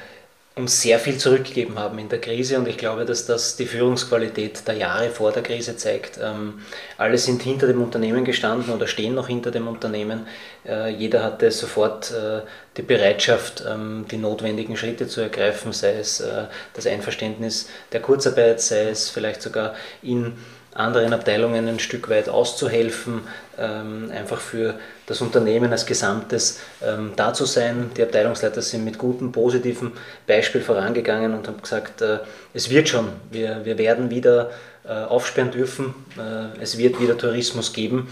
uns 0.59 0.81
sehr 0.81 0.99
viel 0.99 1.19
zurückgegeben 1.19 1.79
haben 1.79 1.99
in 1.99 2.09
der 2.09 2.19
Krise 2.19 2.59
und 2.59 2.67
ich 2.67 2.79
glaube, 2.79 3.05
dass 3.05 3.27
das 3.27 3.57
die 3.57 3.67
Führungsqualität 3.67 4.67
der 4.67 4.75
Jahre 4.75 5.11
vor 5.11 5.31
der 5.31 5.43
Krise 5.43 5.77
zeigt. 5.77 6.19
Ähm, 6.23 6.63
alle 6.97 7.19
sind 7.19 7.43
hinter 7.43 7.67
dem 7.67 7.83
Unternehmen 7.83 8.25
gestanden 8.25 8.73
oder 8.73 8.87
stehen 8.87 9.15
noch 9.15 9.29
hinter 9.29 9.51
dem 9.51 9.69
Unternehmen. 9.69 10.27
Äh, 10.67 10.89
jeder 10.95 11.23
hatte 11.23 11.51
sofort 11.51 12.11
äh, 12.11 12.41
die 12.79 12.83
Bereitschaft, 12.83 13.65
ähm, 13.69 14.07
die 14.11 14.17
notwendigen 14.17 14.79
Schritte 14.79 15.07
zu 15.07 15.21
ergreifen, 15.21 15.75
sei 15.75 15.99
es 15.99 16.21
äh, 16.21 16.45
das 16.73 16.87
Einverständnis 16.87 17.69
der 17.93 18.01
Kurzarbeit, 18.01 18.63
sei 18.63 18.89
es 18.89 19.11
vielleicht 19.11 19.43
sogar 19.43 19.75
in 20.03 20.39
anderen 20.79 21.13
Abteilungen 21.13 21.69
ein 21.69 21.79
Stück 21.79 22.09
weit 22.09 22.29
auszuhelfen, 22.29 23.23
ähm, 23.59 24.11
einfach 24.15 24.41
für 24.41 24.75
das 25.07 25.21
Unternehmen 25.21 25.73
als 25.73 25.87
Gesamtes 25.87 26.61
ähm, 26.85 27.13
da 27.17 27.33
zu 27.33 27.45
sein. 27.45 27.91
Die 27.97 28.03
Abteilungsleiter 28.03 28.63
sind 28.63 28.85
mit 28.85 28.99
gutem, 28.99 29.33
positiven 29.33 29.93
Beispiel 30.27 30.61
vorangegangen 30.61 31.35
und 31.35 31.47
haben 31.49 31.61
gesagt, 31.61 32.03
äh, 32.03 32.19
es 32.55 32.71
wird 32.71 32.89
schon, 32.89 33.09
wir, 33.31 33.65
wir 33.65 33.79
werden 33.79 34.11
wieder 34.11 34.51
äh, 34.87 34.93
aufsperren 34.93 35.51
dürfen, 35.51 35.95
äh, 36.17 36.61
es 36.63 36.79
wird 36.79 37.01
wieder 37.01 37.17
Tourismus 37.17 37.73
geben. 37.73 38.09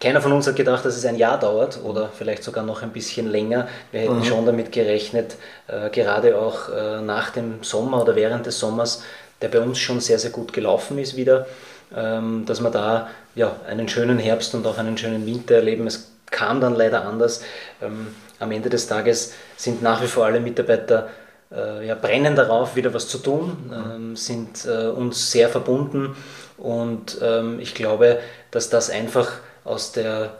Keiner 0.00 0.20
von 0.20 0.32
uns 0.32 0.46
hat 0.46 0.56
gedacht, 0.56 0.84
dass 0.84 0.96
es 0.96 1.06
ein 1.06 1.16
Jahr 1.16 1.38
dauert 1.38 1.78
oder 1.82 2.10
vielleicht 2.14 2.42
sogar 2.42 2.64
noch 2.64 2.82
ein 2.82 2.90
bisschen 2.90 3.26
länger. 3.26 3.68
Wir 3.90 4.00
hätten 4.00 4.18
mhm. 4.18 4.24
schon 4.24 4.44
damit 4.44 4.72
gerechnet, 4.72 5.36
äh, 5.66 5.88
gerade 5.90 6.36
auch 6.36 6.68
äh, 6.68 7.00
nach 7.00 7.30
dem 7.30 7.62
Sommer 7.62 8.02
oder 8.02 8.16
während 8.16 8.44
des 8.44 8.58
Sommers, 8.58 9.02
der 9.40 9.48
bei 9.48 9.60
uns 9.60 9.78
schon 9.78 10.00
sehr, 10.00 10.18
sehr 10.18 10.30
gut 10.30 10.52
gelaufen 10.52 10.98
ist 10.98 11.16
wieder, 11.16 11.46
dass 11.94 12.60
wir 12.60 12.70
da 12.70 13.08
ja, 13.36 13.54
einen 13.68 13.88
schönen 13.88 14.18
Herbst 14.18 14.54
und 14.54 14.66
auch 14.66 14.78
einen 14.78 14.98
schönen 14.98 15.26
Winter 15.26 15.54
erleben. 15.54 15.86
Es 15.86 16.10
kam 16.30 16.60
dann 16.60 16.74
leider 16.74 17.04
anders. 17.04 17.42
Ähm, 17.80 18.08
am 18.40 18.50
Ende 18.50 18.68
des 18.68 18.86
Tages 18.86 19.32
sind 19.56 19.82
nach 19.82 20.02
wie 20.02 20.06
vor 20.06 20.26
alle 20.26 20.40
Mitarbeiter 20.40 21.08
äh, 21.52 21.86
ja, 21.86 21.94
brennen 21.94 22.34
darauf, 22.34 22.76
wieder 22.76 22.92
was 22.92 23.08
zu 23.08 23.18
tun, 23.18 23.70
ähm, 23.72 24.16
sind 24.16 24.66
äh, 24.66 24.88
uns 24.88 25.30
sehr 25.30 25.48
verbunden 25.48 26.16
und 26.56 27.18
ich 27.58 27.74
glaube, 27.74 28.20
dass 28.52 28.70
das 28.70 28.88
einfach 28.88 29.32
aus 29.64 29.90
der 29.90 30.34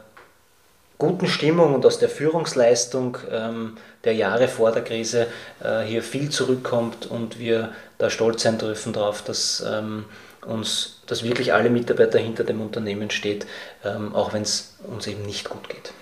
guten 0.96 1.26
Stimmung 1.26 1.75
und 1.75 1.84
aus 1.84 1.99
der 1.99 2.08
Führungsleistung 2.08 3.18
der 4.04 4.14
Jahre 4.14 4.46
vor 4.46 4.70
der 4.70 4.84
Krise 4.84 5.26
äh, 5.61 5.82
hier 5.82 6.04
viel 6.04 6.30
zurückkommt 6.30 7.06
und 7.06 7.40
wir 7.40 7.73
da 7.99 8.11
stolz 8.11 8.44
sein 8.44 8.58
dürfen 8.58 8.92
darauf, 8.92 9.23
dass 9.23 9.64
uns, 10.47 11.01
dass 11.07 11.23
wirklich 11.23 11.53
alle 11.53 11.71
Mitarbeiter 11.71 12.19
hinter 12.19 12.45
dem 12.45 12.61
Unternehmen 12.61 13.11
steht, 13.11 13.47
ähm, 13.85 14.15
auch 14.15 14.33
wenn 14.33 14.43
es 14.43 14.77
uns 14.87 15.07
eben 15.07 15.23
nicht 15.23 15.49
gut 15.49 15.69
geht. 15.69 15.93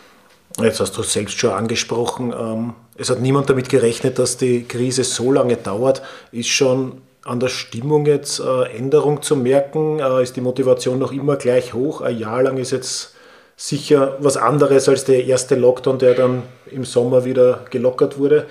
Jetzt 0.61 0.81
hast 0.81 0.97
du 0.97 1.01
es 1.01 1.13
selbst 1.13 1.39
schon 1.39 1.53
angesprochen. 1.53 2.33
Ähm, 2.39 2.75
es 2.97 3.11
hat 3.11 3.21
niemand 3.21 3.49
damit 3.49 3.69
gerechnet, 3.69 4.19
dass 4.19 4.37
die 4.37 4.65
Krise 4.65 5.05
so 5.05 5.33
lange 5.33 5.57
dauert. 5.57 6.03
Ist 6.31 6.49
schon 6.49 7.01
an 7.25 7.41
der 7.41 7.49
Stimmung 7.49 8.07
jetzt 8.07 8.41
äh, 8.41 8.65
Änderung 8.77 9.23
zu 9.23 9.37
merken? 9.37 9.99
Äh, 10.01 10.23
ist 10.23 10.37
die 10.37 10.41
Motivation 10.41 10.99
noch 10.99 11.13
immer 11.13 11.37
gleich 11.37 11.73
hoch? 11.73 12.01
Ein 12.01 12.19
Jahr 12.19 12.43
lang 12.43 12.59
ist 12.59 12.71
jetzt 12.71 13.15
sicher 13.57 14.17
was 14.21 14.37
anderes 14.37 14.89
als 14.89 15.05
der 15.05 15.25
erste 15.25 15.55
Lockdown, 15.55 15.99
der 15.99 16.15
dann 16.15 16.43
im 16.71 16.85
Sommer 16.85 17.25
wieder 17.25 17.65
gelockert 17.71 18.19
wurde. 18.19 18.47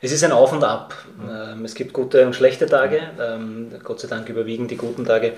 Es 0.00 0.12
ist 0.12 0.22
ein 0.22 0.30
Auf 0.30 0.52
und 0.52 0.62
Ab. 0.62 0.94
Ähm, 1.28 1.64
es 1.64 1.74
gibt 1.74 1.92
gute 1.92 2.24
und 2.24 2.34
schlechte 2.34 2.66
Tage. 2.66 3.00
Ähm, 3.20 3.72
Gott 3.82 3.98
sei 3.98 4.06
Dank 4.06 4.28
überwiegen 4.28 4.68
die 4.68 4.76
guten 4.76 5.04
Tage. 5.04 5.32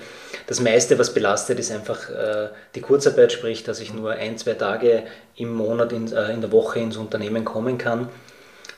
Das 0.45 0.59
meiste, 0.59 0.99
was 0.99 1.15
belastet, 1.15 1.57
ist 1.57 1.71
einfach 1.71 2.09
äh, 2.11 2.49
die 2.75 2.81
Kurzarbeit, 2.81 3.31
sprich, 3.31 3.63
dass 3.63 3.79
ich 3.79 3.91
nur 3.91 4.11
ein, 4.11 4.37
zwei 4.37 4.53
Tage 4.53 5.03
im 5.35 5.55
Monat 5.55 5.93
in, 5.93 6.11
äh, 6.13 6.31
in 6.31 6.41
der 6.41 6.51
Woche 6.51 6.79
ins 6.79 6.97
Unternehmen 6.97 7.43
kommen 7.43 7.79
kann. 7.79 8.09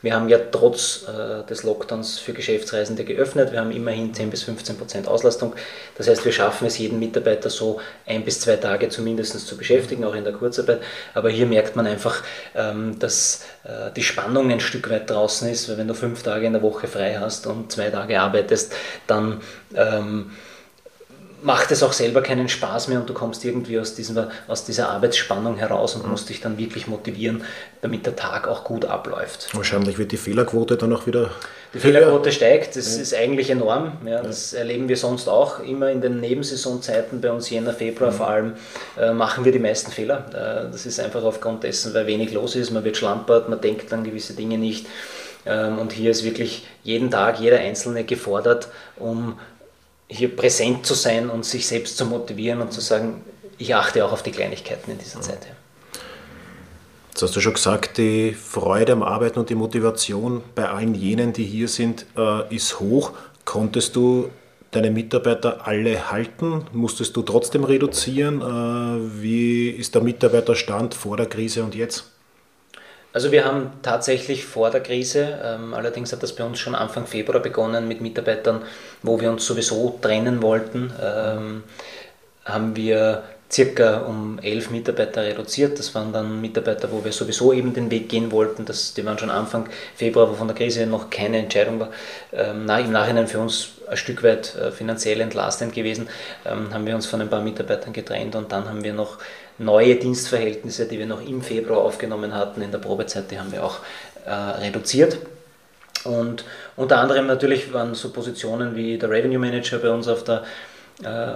Wir 0.04 0.14
haben 0.16 0.28
ja 0.28 0.38
trotz 0.52 1.06
äh, 1.08 1.48
des 1.48 1.64
Lockdowns 1.64 2.20
für 2.20 2.34
Geschäftsreisende 2.34 3.06
geöffnet. 3.06 3.54
Wir 3.54 3.62
haben 3.62 3.72
immerhin 3.72 4.14
10 4.14 4.30
bis 4.32 4.44
15 4.44 4.78
Prozent 4.78 5.08
Auslastung. 5.08 5.56
Das 5.98 6.10
heißt, 6.10 6.26
wir 6.26 6.34
schaffen 6.34 6.68
es, 6.68 6.78
jeden 6.78 7.00
Mitarbeiter 7.00 7.50
so 7.50 7.80
ein 8.06 8.26
bis 8.26 8.42
zwei 8.42 8.58
Tage 8.58 8.90
zumindest 8.90 9.48
zu 9.48 9.56
beschäftigen, 9.56 10.04
auch 10.04 10.14
in 10.14 10.26
der 10.26 10.34
Kurzarbeit. 10.34 10.82
Aber 11.14 11.30
hier 11.30 11.46
merkt 11.46 11.78
man 11.78 11.88
einfach, 11.88 12.22
ähm, 12.54 13.00
dass 13.00 13.46
äh, 13.64 13.92
die 13.96 14.04
Spannung 14.04 14.52
ein 14.52 14.60
Stück 14.60 14.90
weit 14.90 15.10
draußen 15.10 15.48
ist, 15.48 15.70
weil 15.70 15.78
wenn 15.78 15.88
du 15.88 15.94
fünf 15.94 16.22
Tage 16.22 16.48
in 16.48 16.54
der 16.54 16.62
Woche 16.62 16.88
frei 16.88 17.18
hast 17.18 17.48
und 17.48 17.72
zwei 17.72 17.90
Tage 17.90 18.20
arbeitest, 18.20 18.74
dann 19.08 19.40
ähm, 19.74 20.32
macht 21.44 21.72
es 21.72 21.84
auch 21.84 21.94
selber 21.94 22.22
keinen 22.22 22.50
Spaß 22.50 22.88
mehr 22.88 23.00
und 23.00 23.10
du 23.10 23.14
kommst 23.14 23.44
irgendwie 23.46 23.80
aus, 23.80 23.96
diesem, 23.96 24.26
aus 24.48 24.66
dieser 24.66 24.90
Arbeitsspannung 24.90 25.58
heraus 25.58 25.96
und 25.96 26.04
mhm. 26.04 26.12
musst 26.12 26.30
dich 26.30 26.42
dann 26.42 26.58
wirklich 26.58 26.88
motivieren, 26.88 27.44
damit 27.82 28.06
der 28.06 28.16
Tag 28.16 28.48
auch 28.48 28.64
gut 28.64 28.86
abläuft. 28.86 29.50
Wahrscheinlich 29.54 29.98
wird 29.98 30.12
die 30.12 30.18
Fehlerquote 30.18 30.78
dann 30.78 30.94
auch 30.94 31.06
wieder. 31.06 31.32
Die 31.74 31.80
Fehlerquote 31.80 32.32
steigt, 32.32 32.76
das 32.76 32.96
ja. 32.96 33.02
ist 33.02 33.14
eigentlich 33.14 33.50
enorm. 33.50 33.98
Ja, 34.06 34.22
das 34.22 34.54
ja. 34.54 34.60
erleben 34.60 34.88
wir 34.88 34.98
sonst 34.98 35.28
auch 35.28 35.60
immer 35.60 35.90
in 35.90 36.02
den 36.02 36.20
Nebensaisonzeiten, 36.20 37.20
bei 37.20 37.32
uns 37.32 37.50
Jänner, 37.50 37.74
Februar 37.74 38.12
mhm. 38.12 38.16
vor 38.16 38.28
allem, 38.28 38.54
äh, 38.98 39.12
machen 39.12 39.44
wir 39.44 39.52
die 39.52 39.60
meisten 39.60 39.92
Fehler. 39.92 40.26
Äh, 40.30 40.72
das 40.72 40.86
ist 40.86 41.00
einfach 41.00 41.24
aufgrund 41.24 41.64
dessen, 41.64 41.94
weil 41.94 42.08
wenig 42.08 42.32
los 42.32 42.56
ist, 42.56 42.72
man 42.72 42.84
wird 42.84 42.98
schlampert, 42.98 43.50
man 43.50 43.60
denkt 43.60 43.92
an 43.92 44.04
gewisse 44.04 44.34
Dinge 44.34 44.58
nicht. 44.58 44.88
Ähm, 45.46 45.78
und 45.80 45.92
hier 45.92 46.12
ist 46.12 46.24
wirklich 46.24 46.66
jeden 46.84 47.12
Tag 47.12 47.40
jeder 47.40 47.60
Einzelne 47.60 48.04
gefordert, 48.04 48.70
um 48.98 49.40
hier 50.08 50.36
präsent 50.36 50.86
zu 50.86 50.94
sein 50.94 51.30
und 51.30 51.46
sich 51.46 51.68
selbst 51.68 51.98
zu 51.98 52.06
motivieren 52.06 52.62
und 52.62 52.72
zu 52.72 52.82
sagen, 52.82 53.24
ich 53.58 53.74
achte 53.76 54.04
auch 54.06 54.12
auf 54.12 54.24
die 54.24 54.32
Kleinigkeiten 54.32 54.92
in 54.92 54.98
dieser 54.98 55.22
Zeit. 55.22 55.48
Jetzt 57.10 57.22
hast 57.22 57.36
du 57.36 57.42
schon 57.42 57.54
gesagt, 57.54 57.98
die 57.98 58.34
Freude 58.34 58.94
am 58.94 59.04
Arbeiten 59.04 59.40
und 59.40 59.50
die 59.50 59.56
Motivation 59.56 60.44
bei 60.56 60.68
allen 60.68 60.96
jenen, 60.96 61.32
die 61.32 61.46
hier 61.46 61.68
sind, 61.68 62.06
äh, 62.18 62.54
ist 62.54 62.80
hoch. 62.80 63.12
Konntest 63.46 63.96
du 63.96 64.30
deine 64.72 64.90
Mitarbeiter 64.90 65.68
alle 65.68 66.12
halten? 66.12 66.66
Musstest 66.74 67.16
du 67.16 67.22
trotzdem 67.22 67.64
reduzieren? 67.64 68.42
Äh, 68.42 69.22
wie 69.22 69.70
ist 69.70 69.94
der 69.94 70.02
Mitarbeiterstand 70.02 70.96
vor 70.96 71.18
der 71.18 71.28
Krise 71.28 71.64
und 71.64 71.76
jetzt? 71.76 72.13
Also 73.14 73.32
wir 73.32 73.46
haben 73.46 73.72
tatsächlich 73.84 74.44
vor 74.44 74.72
der 74.72 74.82
Krise, 74.82 75.40
ähm, 75.44 75.76
allerdings 75.76 76.12
hat 76.12 76.24
das 76.24 76.36
bei 76.36 76.44
uns 76.44 76.58
schon 76.60 76.74
Anfang 76.74 77.06
Februar 77.06 77.40
begonnen 77.40 77.88
mit 77.88 78.02
Mitarbeitern, 78.02 78.64
wo 79.04 79.22
wir 79.22 79.30
uns 79.30 79.46
sowieso 79.46 80.00
trennen 80.02 80.42
wollten, 80.42 80.92
ähm, 81.00 81.64
haben 82.44 82.76
wir 82.76 83.24
circa 83.54 84.00
um 84.00 84.40
elf 84.42 84.72
Mitarbeiter 84.72 85.24
reduziert. 85.24 85.78
Das 85.78 85.94
waren 85.94 86.12
dann 86.12 86.42
Mitarbeiter, 86.42 86.92
wo 86.92 87.04
wir 87.06 87.12
sowieso 87.12 87.54
eben 87.54 87.74
den 87.74 87.92
Weg 87.92 88.10
gehen 88.10 88.32
wollten. 88.32 88.66
Das, 88.66 88.94
die 88.94 89.06
waren 89.06 89.20
schon 89.20 89.30
Anfang 89.30 89.70
Februar, 89.96 90.30
wo 90.30 90.34
von 90.34 90.48
der 90.48 90.58
Krise 90.58 90.88
noch 90.88 91.10
keine 91.10 91.38
Entscheidung 91.38 91.80
war. 91.80 91.90
Ähm, 92.32 92.66
na, 92.66 92.80
Im 92.80 92.92
Nachhinein 92.92 93.28
für 93.28 93.40
uns 93.40 93.70
ein 93.88 93.98
Stück 93.98 94.24
weit 94.24 94.56
äh, 94.56 94.72
finanziell 94.72 95.22
entlastend 95.22 95.74
gewesen, 95.74 96.10
ähm, 96.46 96.74
haben 96.74 96.86
wir 96.86 96.96
uns 96.96 97.06
von 97.06 97.22
ein 97.22 97.30
paar 97.30 97.42
Mitarbeitern 97.42 97.94
getrennt 97.94 98.36
und 98.36 98.52
dann 98.52 98.68
haben 98.68 98.84
wir 98.84 98.94
noch 98.94 99.20
neue 99.60 99.96
Dienstverhältnisse, 99.96 100.88
die 100.88 100.98
wir 100.98 101.06
noch 101.06 101.22
im 101.22 101.42
Februar 101.42 101.82
aufgenommen 101.82 102.34
hatten 102.34 102.62
in 102.62 102.72
der 102.72 102.80
Probezeit, 102.80 103.30
die 103.30 103.40
haben 103.40 103.52
wir 103.52 103.64
auch 103.64 103.80
äh, 104.26 104.32
reduziert. 104.32 105.18
Und 106.06 106.44
unter 106.76 106.98
anderem 106.98 107.28
natürlich 107.28 107.72
waren 107.72 107.94
so 107.94 108.10
Positionen 108.12 108.76
wie 108.76 108.98
der 108.98 109.10
Revenue 109.10 109.40
Manager 109.40 109.78
bei 109.78 109.90
uns 109.90 110.08
auf 110.08 110.24
der, 110.24 110.44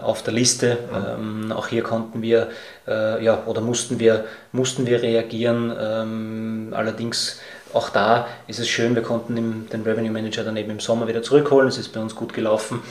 auf 0.02 0.24
der 0.24 0.34
Liste. 0.34 0.78
Ähm, 0.94 1.52
auch 1.52 1.68
hier 1.68 1.84
konnten 1.84 2.22
wir 2.22 2.50
äh, 2.88 3.24
ja, 3.24 3.44
oder 3.46 3.62
mussten 3.62 4.00
wir, 4.00 4.26
mussten 4.52 4.86
wir 4.86 5.02
reagieren. 5.02 5.74
Ähm, 5.80 6.74
allerdings 6.76 7.40
auch 7.74 7.90
da 7.90 8.28
ist 8.48 8.60
es 8.60 8.70
schön, 8.70 8.96
wir 8.96 9.02
konnten 9.02 9.68
den 9.72 9.82
Revenue 9.84 10.12
Manager 10.12 10.44
dann 10.44 10.56
eben 10.58 10.72
im 10.72 10.80
Sommer 10.80 11.08
wieder 11.08 11.22
zurückholen. 11.22 11.68
Es 11.68 11.78
ist 11.78 11.92
bei 11.92 12.00
uns 12.00 12.16
gut 12.16 12.34
gelaufen. 12.34 12.82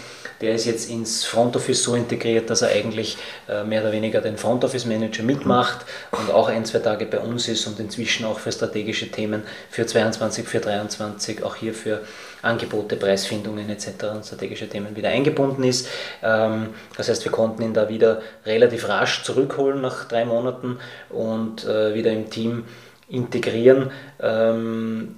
Der 0.42 0.54
ist 0.54 0.66
jetzt 0.66 0.90
ins 0.90 1.25
Front 1.25 1.56
Office 1.56 1.82
so 1.82 1.94
integriert, 1.94 2.50
dass 2.50 2.61
er 2.61 2.68
eigentlich 2.68 3.16
äh, 3.49 3.64
mehr 3.64 3.80
oder 3.80 3.92
weniger 3.92 4.20
den 4.20 4.37
Front 4.37 4.64
Office 4.64 4.85
Manager 4.85 5.23
mitmacht 5.23 5.87
und 6.12 6.30
auch 6.30 6.49
ein, 6.49 6.66
zwei 6.66 6.80
Tage 6.80 7.06
bei 7.06 7.18
uns 7.18 7.49
ist 7.49 7.66
und 7.66 7.80
inzwischen 7.80 8.26
auch 8.26 8.38
für 8.38 8.52
strategische 8.52 9.11
Themen 9.11 9.44
für 9.70 9.87
22, 9.87 10.46
für 10.46 10.61
23, 10.61 11.42
auch 11.42 11.56
hier 11.56 11.73
für 11.73 12.02
Angebote, 12.47 12.97
Preisfindungen 12.97 13.69
etc. 13.69 13.88
und 14.15 14.25
strategische 14.25 14.69
Themen 14.69 14.97
wieder 14.97 15.11
eingebunden 15.11 15.65
ist. 15.65 15.88
Ähm, 16.23 16.69
das 16.97 17.09
heißt, 17.09 17.25
wir 17.25 17.33
konnten 17.33 17.62
ihn 17.62 17.75
da 17.75 17.88
wieder 17.88 18.23
relativ 18.45 18.88
rasch 18.88 19.23
zurückholen 19.25 19.81
nach 19.81 20.05
drei 20.05 20.25
Monaten 20.25 20.79
und 21.11 21.65
äh, 21.65 21.95
wieder 21.95 22.12
im 22.12 22.31
Team 22.31 22.65
integrieren. 23.09 23.91
Ähm, 24.21 25.17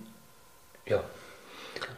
ja. 0.86 1.00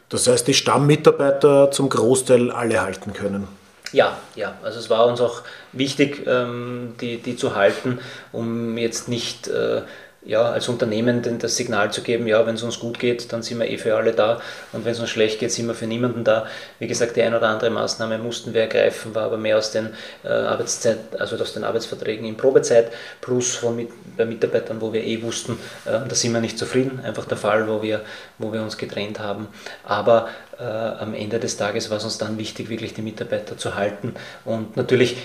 Das 0.08 0.26
heißt, 0.26 0.46
die 0.48 0.54
Stammmitarbeiter 0.54 1.70
zum 1.70 1.88
Großteil 1.88 2.50
alle 2.50 2.82
halten 2.82 3.12
können. 3.12 3.46
Ja, 3.92 4.18
ja, 4.36 4.56
also 4.62 4.78
es 4.78 4.88
war 4.88 5.06
uns 5.06 5.20
auch 5.20 5.42
wichtig, 5.72 6.24
ähm, 6.26 6.94
die, 7.00 7.18
die 7.18 7.36
zu 7.36 7.56
halten, 7.56 7.98
um 8.32 8.78
jetzt 8.78 9.08
nicht 9.08 9.48
äh, 9.48 9.82
ja, 10.22 10.42
als 10.42 10.68
Unternehmen 10.68 11.22
das 11.38 11.56
Signal 11.56 11.92
zu 11.92 12.02
geben, 12.02 12.26
ja, 12.26 12.44
wenn 12.46 12.54
es 12.54 12.62
uns 12.62 12.78
gut 12.78 12.98
geht, 12.98 13.32
dann 13.32 13.42
sind 13.42 13.58
wir 13.58 13.68
eh 13.68 13.78
für 13.78 13.96
alle 13.96 14.12
da 14.12 14.40
und 14.72 14.84
wenn 14.84 14.92
es 14.92 15.00
uns 15.00 15.08
schlecht 15.08 15.40
geht, 15.40 15.50
sind 15.50 15.66
wir 15.66 15.74
für 15.74 15.86
niemanden 15.86 16.24
da. 16.24 16.46
Wie 16.78 16.86
gesagt, 16.86 17.16
die 17.16 17.22
eine 17.22 17.38
oder 17.38 17.48
andere 17.48 17.70
Maßnahme 17.70 18.18
mussten 18.18 18.52
wir 18.52 18.62
ergreifen, 18.62 19.14
war 19.14 19.24
aber 19.24 19.38
mehr 19.38 19.56
aus 19.56 19.70
den 19.70 19.90
äh, 20.22 20.28
Arbeitszeit, 20.28 20.98
also 21.18 21.36
aus 21.36 21.54
den 21.54 21.64
Arbeitsverträgen 21.64 22.26
in 22.26 22.36
Probezeit 22.36 22.92
plus 23.20 23.54
von 23.54 23.76
mit, 23.76 23.88
bei 24.16 24.26
Mitarbeitern, 24.26 24.80
wo 24.80 24.92
wir 24.92 25.02
eh 25.02 25.22
wussten, 25.22 25.58
äh, 25.86 25.92
da 26.06 26.14
sind 26.14 26.32
wir 26.34 26.40
nicht 26.40 26.58
zufrieden, 26.58 27.00
einfach 27.02 27.24
der 27.24 27.38
Fall, 27.38 27.66
wo 27.66 27.82
wir, 27.82 28.02
wo 28.38 28.52
wir 28.52 28.62
uns 28.62 28.76
getrennt 28.76 29.20
haben. 29.20 29.48
Aber 29.84 30.28
äh, 30.58 30.64
am 30.64 31.14
Ende 31.14 31.38
des 31.38 31.56
Tages 31.56 31.88
war 31.88 31.96
es 31.96 32.04
uns 32.04 32.18
dann 32.18 32.36
wichtig, 32.36 32.68
wirklich 32.68 32.92
die 32.92 33.02
Mitarbeiter 33.02 33.56
zu 33.56 33.74
halten 33.74 34.14
und 34.44 34.76
natürlich 34.76 35.16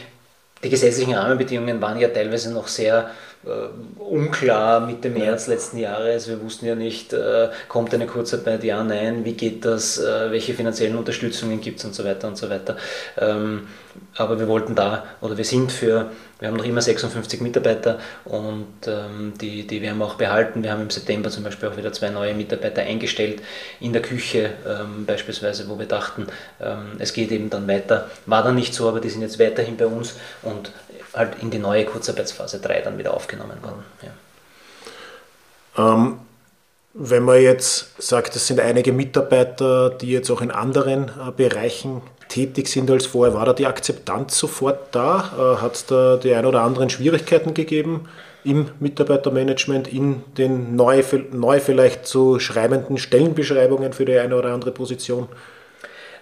die 0.64 0.70
gesetzlichen 0.70 1.14
Rahmenbedingungen 1.14 1.82
waren 1.82 2.00
ja 2.00 2.08
teilweise 2.08 2.52
noch 2.52 2.68
sehr 2.68 3.12
äh, 3.46 4.02
unklar 4.02 4.82
Mitte 4.82 5.10
März 5.10 5.48
letzten 5.48 5.78
Jahres. 5.78 6.28
Wir 6.28 6.42
wussten 6.42 6.66
ja 6.66 6.75
nicht, 6.75 7.14
äh, 7.14 7.50
kommt 7.68 7.94
eine 7.94 8.08
Kurzarbeit, 8.08 8.64
ja, 8.64 8.84
nein, 8.84 9.24
wie 9.24 9.34
geht 9.34 9.66
das, 9.66 10.00
äh, 10.00 10.32
welche 10.32 10.54
finanziellen 10.54 10.96
Unterstützungen 10.96 11.62
gibt 11.62 11.80
es 11.80 11.86
und 11.86 11.94
so 11.94 12.04
weiter 12.04 12.28
und 12.28 12.38
so 12.38 12.50
weiter. 12.50 12.75
Ähm, 13.18 13.68
aber 14.16 14.40
wir 14.40 14.48
wollten 14.48 14.75
da, 14.75 15.06
oder 15.22 15.38
wir 15.38 15.46
sind 15.46 15.72
für, 15.72 16.10
wir 16.40 16.48
haben 16.48 16.58
noch 16.58 16.66
immer 16.66 16.82
56 16.82 17.40
Mitarbeiter 17.42 18.00
und 18.25 18.68
ähm, 18.88 19.34
die, 19.40 19.66
die 19.66 19.82
werden 19.82 20.00
wir 20.00 20.06
auch 20.06 20.16
behalten. 20.16 20.64
Wir 20.64 20.72
haben 20.72 20.82
im 20.82 20.90
September 20.90 21.30
zum 21.30 21.44
Beispiel 21.44 21.70
auch 21.70 21.78
wieder 21.78 21.94
zwei 21.94 22.10
neue 22.10 22.34
Mitarbeiter 22.34 22.82
eingestellt 22.82 23.42
in 23.80 23.94
der 23.94 24.02
Küche 24.02 24.52
ähm, 24.68 25.06
beispielsweise, 25.06 25.70
wo 25.70 25.80
wir 25.80 25.86
dachten, 25.86 26.28
es 27.00 27.14
geht 27.14 27.32
eben 27.32 27.50
dann 27.50 27.68
weiter. 27.68 28.10
War 28.25 28.44
dann 28.44 28.56
nicht 28.56 28.74
so, 28.74 28.90
aber 28.90 29.00
die 29.00 29.10
sind 29.10 29.22
jetzt 29.22 29.40
weiterhin 29.40 29.78
bei 29.78 29.86
uns 29.86 30.16
und 30.42 30.72
halt 31.16 31.42
in 31.42 31.50
die 31.50 31.60
neue 31.60 31.86
Kurzarbeitsphase 31.86 32.60
3 32.60 32.82
dann 32.82 32.98
wieder 32.98 33.14
aufgenommen 33.14 33.58
worden. 33.62 33.84
Ja. 34.02 35.94
Ähm, 35.94 36.20
wenn 36.94 37.24
man 37.24 37.42
jetzt 37.42 38.02
sagt, 38.02 38.36
es 38.36 38.48
sind 38.48 38.60
einige 38.60 38.94
Mitarbeiter, 38.94 39.90
die 39.90 40.12
jetzt 40.12 40.30
auch 40.32 40.42
in 40.42 40.52
anderen 40.52 41.10
äh, 41.10 41.32
Bereichen 41.36 42.02
tätig 42.30 42.70
sind 42.70 42.90
als 42.90 43.06
vorher, 43.06 43.34
war 43.34 43.46
da 43.46 43.54
die 43.54 43.66
Akzeptanz 43.66 44.38
sofort 44.38 44.96
da? 44.96 45.58
Äh, 45.58 45.62
Hat 45.62 45.76
es 45.76 45.86
da 45.86 46.18
die 46.18 46.34
ein 46.34 46.46
oder 46.46 46.62
anderen 46.62 46.90
Schwierigkeiten 46.90 47.54
gegeben 47.54 48.08
im 48.46 48.70
Mitarbeitermanagement, 48.80 49.88
in 49.92 50.24
den 50.38 50.76
neu, 50.76 51.04
neu 51.32 51.60
vielleicht 51.60 52.06
zu 52.06 52.40
schreibenden 52.40 52.98
Stellenbeschreibungen 52.98 53.92
für 53.92 54.06
die 54.06 54.18
eine 54.18 54.38
oder 54.38 54.54
andere 54.54 54.72
Position? 54.72 55.28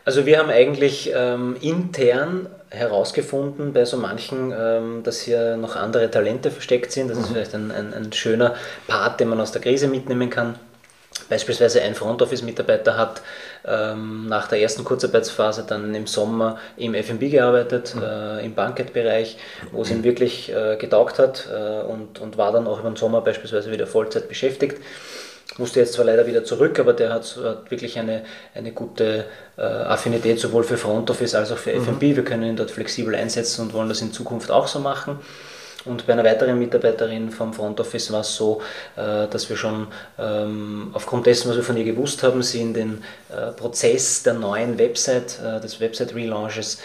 Also 0.06 0.26
wir 0.26 0.40
haben 0.40 0.50
eigentlich 0.50 1.12
ähm, 1.14 1.56
intern 1.62 2.48
herausgefunden 2.74 3.72
bei 3.72 3.86
so 3.86 3.98
manchen, 3.98 4.52
ähm, 4.58 5.04
dass 5.04 5.22
hier 5.22 5.58
noch 5.58 5.76
andere 5.76 6.10
Talente 6.10 6.50
versteckt 6.50 6.92
sind. 6.92 7.10
Das 7.10 7.18
mhm. 7.18 7.24
ist 7.24 7.32
vielleicht 7.32 7.56
ein, 7.56 7.72
ein, 7.72 7.94
ein, 7.94 8.12
schöner 8.12 8.56
Part, 8.88 9.20
den 9.20 9.30
man 9.30 9.40
aus 9.40 9.52
der 9.52 9.62
Krise 9.62 9.88
mitnehmen 9.88 10.30
kann. 10.30 10.56
Beispielsweise 11.30 11.82
ein 11.82 11.94
Front 11.94 12.24
Office-Mitarbeiter 12.24 12.98
hat 12.98 13.22
ähm, 13.66 14.28
nach 14.28 14.48
der 14.48 14.60
ersten 14.60 14.84
Kurzarbeitsphase 14.84 15.64
dann 15.68 15.94
im 15.94 16.08
Sommer 16.08 16.58
im 16.76 16.96
FB 16.96 17.30
gearbeitet, 17.30 17.94
mhm. 17.96 18.02
äh, 18.02 18.46
im 18.46 18.56
Bankett-Bereich, 18.56 19.38
wo 19.72 19.84
es 19.84 19.92
ihm 19.92 20.04
wirklich 20.04 20.52
äh, 20.52 20.76
getaugt 20.78 21.20
hat 21.20 21.48
äh, 21.54 21.84
und, 21.84 22.20
und 22.20 22.38
war 22.38 22.52
dann 22.52 22.66
auch 22.66 22.80
über 22.80 22.90
den 22.90 22.96
Sommer 22.96 23.22
beispielsweise 23.22 23.72
wieder 23.72 23.86
Vollzeit 23.86 24.28
beschäftigt 24.28 24.82
musste 25.58 25.80
jetzt 25.80 25.94
zwar 25.94 26.06
leider 26.06 26.26
wieder 26.26 26.44
zurück, 26.44 26.80
aber 26.80 26.94
der 26.94 27.14
hat, 27.14 27.38
hat 27.44 27.70
wirklich 27.70 28.00
eine, 28.00 28.24
eine 28.56 28.72
gute 28.72 29.26
äh, 29.58 29.62
Affinität 29.62 30.40
sowohl 30.40 30.64
für 30.64 30.78
Front 30.78 31.10
Office 31.10 31.36
als 31.36 31.52
auch 31.52 31.58
für 31.58 31.74
mhm. 31.74 31.84
FMB. 31.84 32.02
Wir 32.02 32.24
können 32.24 32.44
ihn 32.44 32.56
dort 32.56 32.72
flexibel 32.72 33.14
einsetzen 33.16 33.62
und 33.62 33.74
wollen 33.74 33.90
das 33.90 34.02
in 34.02 34.12
Zukunft 34.12 34.52
auch 34.52 34.68
so 34.68 34.80
machen. 34.80 35.20
Und 35.86 36.08
bei 36.08 36.14
einer 36.14 36.24
weiteren 36.24 36.58
Mitarbeiterin 36.60 37.30
vom 37.30 37.54
Front 37.54 37.80
Office 37.80 38.12
war 38.12 38.22
es 38.22 38.36
so, 38.36 38.62
äh, 38.96 39.28
dass 39.28 39.50
wir 39.50 39.58
schon 39.58 39.88
ähm, 40.18 40.92
aufgrund 40.94 41.26
dessen, 41.26 41.50
was 41.50 41.58
wir 41.58 41.64
von 41.64 41.76
ihr 41.76 41.84
gewusst 41.84 42.24
haben, 42.24 42.42
sie 42.42 42.62
in 42.62 42.74
den 42.74 43.04
äh, 43.30 43.52
Prozess 43.52 44.24
der 44.24 44.34
neuen 44.36 44.78
Website, 44.78 45.40
äh, 45.44 45.60
des 45.60 45.80
Website-Relaunches 45.80 46.80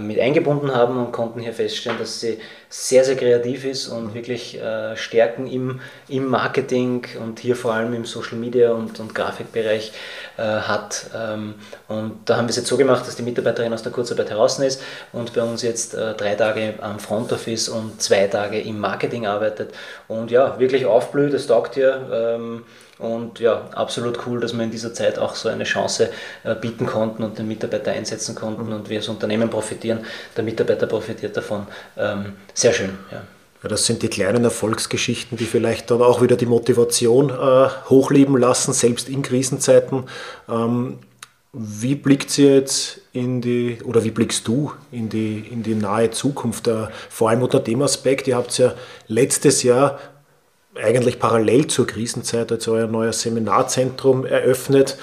mit 0.00 0.18
eingebunden 0.18 0.74
haben 0.74 0.98
und 0.98 1.12
konnten 1.12 1.40
hier 1.40 1.52
feststellen, 1.52 1.98
dass 1.98 2.20
sie 2.20 2.38
sehr, 2.68 3.04
sehr 3.04 3.16
kreativ 3.16 3.64
ist 3.64 3.88
und 3.88 4.06
mhm. 4.06 4.14
wirklich 4.14 4.60
Stärken 4.94 5.46
im, 5.46 5.80
im 6.08 6.26
Marketing 6.26 7.06
und 7.22 7.40
hier 7.40 7.56
vor 7.56 7.74
allem 7.74 7.92
im 7.94 8.04
Social 8.04 8.36
Media 8.36 8.72
und, 8.72 8.98
und 9.00 9.14
Grafikbereich 9.14 9.92
hat. 10.36 11.06
Ähm, 11.14 11.54
und 11.88 12.18
da 12.24 12.36
haben 12.36 12.46
wir 12.46 12.50
es 12.50 12.56
jetzt 12.56 12.68
so 12.68 12.76
gemacht, 12.76 13.06
dass 13.06 13.16
die 13.16 13.22
Mitarbeiterin 13.22 13.72
aus 13.72 13.82
der 13.82 13.92
Kurzarbeit 13.92 14.30
heraus 14.30 14.58
ist 14.58 14.80
und 15.12 15.32
bei 15.34 15.42
uns 15.42 15.62
jetzt 15.62 15.94
drei 15.94 16.34
Tage 16.34 16.74
am 16.80 16.98
Front 16.98 17.32
Office 17.32 17.68
und 17.68 18.00
zwei 18.00 18.26
Tage 18.26 18.43
Tage 18.44 18.60
im 18.60 18.78
Marketing 18.78 19.26
arbeitet 19.26 19.74
und 20.08 20.30
ja, 20.30 20.58
wirklich 20.58 20.86
aufblüht, 20.86 21.34
es 21.34 21.46
taugt 21.46 21.76
ihr. 21.76 22.08
Ähm, 22.12 22.62
und 22.98 23.40
ja, 23.40 23.68
absolut 23.72 24.20
cool, 24.26 24.40
dass 24.40 24.52
wir 24.52 24.62
in 24.62 24.70
dieser 24.70 24.94
Zeit 24.94 25.18
auch 25.18 25.34
so 25.34 25.48
eine 25.48 25.64
Chance 25.64 26.10
äh, 26.44 26.54
bieten 26.54 26.86
konnten 26.86 27.24
und 27.24 27.38
den 27.38 27.48
Mitarbeiter 27.48 27.90
einsetzen 27.90 28.36
konnten 28.36 28.72
und 28.72 28.88
wir 28.88 28.98
als 28.98 29.08
Unternehmen 29.08 29.50
profitieren. 29.50 30.00
Der 30.36 30.44
Mitarbeiter 30.44 30.86
profitiert 30.86 31.36
davon. 31.36 31.66
Ähm, 31.96 32.34
sehr 32.54 32.72
schön. 32.72 32.90
Ja. 33.10 33.22
Ja, 33.62 33.68
das 33.68 33.86
sind 33.86 34.02
die 34.02 34.08
kleinen 34.08 34.44
Erfolgsgeschichten, 34.44 35.38
die 35.38 35.46
vielleicht 35.46 35.90
dann 35.90 36.02
auch 36.02 36.20
wieder 36.20 36.36
die 36.36 36.44
Motivation 36.46 37.30
äh, 37.30 37.68
hochleben 37.88 38.36
lassen, 38.36 38.74
selbst 38.74 39.08
in 39.08 39.22
Krisenzeiten. 39.22 40.04
Ähm, 40.48 40.98
wie 41.54 41.94
blickt 41.94 42.30
sie 42.30 42.46
jetzt 42.46 43.00
in 43.14 43.40
die, 43.40 43.78
oder 43.84 44.04
wie 44.04 44.10
blickst 44.10 44.46
du 44.46 44.72
in 44.92 45.08
die, 45.08 45.38
in 45.38 45.62
die 45.62 45.76
nahe 45.76 46.10
Zukunft? 46.10 46.66
Äh, 46.68 46.88
vor 47.08 47.30
allem 47.30 47.42
unter 47.42 47.60
dem 47.60 47.80
Aspekt, 47.80 48.26
ihr 48.26 48.36
habt 48.36 48.58
ja 48.58 48.74
letztes 49.06 49.62
Jahr 49.62 49.98
eigentlich 50.74 51.20
parallel 51.20 51.68
zur 51.68 51.86
Krisenzeit 51.86 52.50
als 52.50 52.66
euer 52.66 52.88
neues 52.88 53.22
Seminarzentrum 53.22 54.26
eröffnet. 54.26 54.98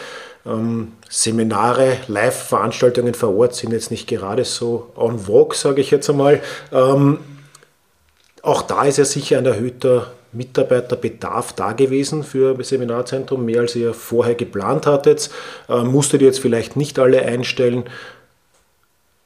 Ähm, 0.46 0.92
Seminare, 1.10 1.98
Live-Veranstaltungen 2.08 3.14
vor 3.14 3.36
Ort 3.36 3.56
sind 3.56 3.72
jetzt 3.72 3.92
nicht 3.92 4.08
gerade 4.08 4.44
so 4.44 4.92
en 4.98 5.18
vogue, 5.18 5.56
sage 5.56 5.80
ich 5.80 5.90
jetzt 5.90 6.10
einmal. 6.10 6.42
Ähm, 6.74 7.20
auch 8.42 8.62
da 8.62 8.84
ist 8.84 8.98
ja 8.98 9.06
sicher 9.06 9.38
ein 9.38 9.46
erhöhter 9.46 10.12
Mitarbeiterbedarf 10.34 11.54
da 11.54 11.74
gewesen 11.74 12.24
für 12.24 12.56
das 12.56 12.70
Seminarzentrum, 12.70 13.46
mehr 13.46 13.62
als 13.62 13.76
ihr 13.76 13.94
vorher 13.94 14.36
geplant 14.36 14.86
hattet. 14.88 15.30
Äh, 15.70 15.84
musstet 15.84 16.22
ihr 16.22 16.28
jetzt 16.28 16.40
vielleicht 16.40 16.76
nicht 16.76 17.00
alle 17.00 17.22
einstellen. 17.22 17.84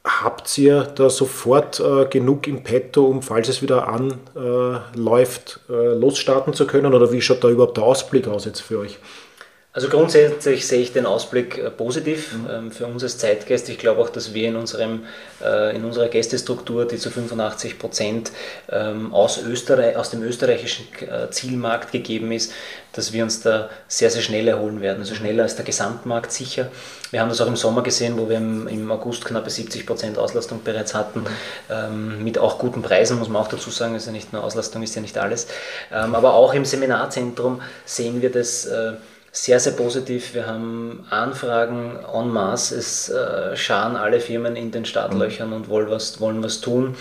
Habt 0.04 0.56
ihr 0.56 0.82
da 0.82 1.10
sofort 1.10 1.80
äh, 1.80 2.06
genug 2.06 2.46
im 2.46 2.62
Petto, 2.62 3.06
um, 3.06 3.22
falls 3.22 3.48
es 3.48 3.60
wieder 3.60 3.88
anläuft, 3.88 5.60
äh, 5.68 5.94
losstarten 5.94 6.54
zu 6.54 6.66
können? 6.66 6.94
Oder 6.94 7.10
wie 7.10 7.20
schaut 7.20 7.42
da 7.42 7.48
überhaupt 7.48 7.76
der 7.76 7.84
Ausblick 7.84 8.28
aus 8.28 8.44
jetzt 8.44 8.60
für 8.60 8.78
euch? 8.78 8.98
Also 9.76 9.90
grundsätzlich 9.90 10.66
sehe 10.66 10.80
ich 10.80 10.94
den 10.94 11.04
Ausblick 11.04 11.58
äh, 11.58 11.70
positiv 11.70 12.32
mhm. 12.32 12.46
Ähm, 12.50 12.72
für 12.72 12.86
uns 12.86 13.02
als 13.02 13.18
Zeitgeist. 13.18 13.68
Ich 13.68 13.76
glaube 13.76 14.00
auch, 14.00 14.08
dass 14.08 14.32
wir 14.32 14.48
in, 14.48 14.56
unserem, 14.56 15.04
äh, 15.44 15.76
in 15.76 15.84
unserer 15.84 16.08
Gästestruktur, 16.08 16.86
die 16.86 16.96
zu 16.96 17.10
85 17.10 17.78
Prozent 17.78 18.32
ähm, 18.70 19.12
aus, 19.12 19.36
Österreich, 19.36 19.94
aus 19.96 20.08
dem 20.08 20.22
österreichischen 20.22 20.86
äh, 21.02 21.30
Zielmarkt 21.30 21.92
gegeben 21.92 22.32
ist, 22.32 22.54
dass 22.94 23.12
wir 23.12 23.22
uns 23.22 23.42
da 23.42 23.68
sehr, 23.86 24.08
sehr 24.08 24.22
schnell 24.22 24.48
erholen 24.48 24.80
werden. 24.80 25.00
Also 25.00 25.14
schneller 25.14 25.42
als 25.42 25.56
der 25.56 25.66
Gesamtmarkt 25.66 26.32
sicher. 26.32 26.70
Wir 27.10 27.20
haben 27.20 27.28
das 27.28 27.42
auch 27.42 27.46
im 27.46 27.56
Sommer 27.56 27.82
gesehen, 27.82 28.16
wo 28.16 28.30
wir 28.30 28.38
im, 28.38 28.90
August 28.90 29.26
knappe 29.26 29.50
70 29.50 29.84
Prozent 29.84 30.16
Auslastung 30.16 30.62
bereits 30.64 30.94
hatten, 30.94 31.20
mhm. 31.20 31.26
ähm, 31.68 32.24
mit 32.24 32.38
auch 32.38 32.58
guten 32.58 32.80
Preisen, 32.80 33.18
muss 33.18 33.28
man 33.28 33.42
auch 33.42 33.48
dazu 33.48 33.68
sagen. 33.68 33.92
Also 33.92 34.10
nicht 34.10 34.32
nur 34.32 34.42
Auslastung 34.42 34.82
ist 34.82 34.94
ja 34.94 35.02
nicht 35.02 35.18
alles. 35.18 35.48
aber 35.90 36.32
auch 36.32 36.54
im 36.54 36.64
Seminarzentrum 36.64 37.60
sehen 37.84 38.22
wir 38.22 38.32
das 38.32 38.66
sehr, 39.36 39.60
sehr 39.60 39.74
positiv. 39.74 40.32
Wir 40.34 40.46
haben 40.46 41.06
Anfragen 41.10 41.98
en 42.12 42.30
masse. 42.30 42.76
Es 42.76 43.10
äh, 43.10 43.54
scharen 43.54 43.94
alle 43.94 44.18
Firmen 44.18 44.56
in 44.56 44.70
den 44.70 44.86
Startlöchern 44.86 45.52
und 45.52 45.68
wollen 45.68 45.90
was, 45.90 46.20
wollen 46.20 46.42
was 46.42 46.62
tun. 46.62 46.96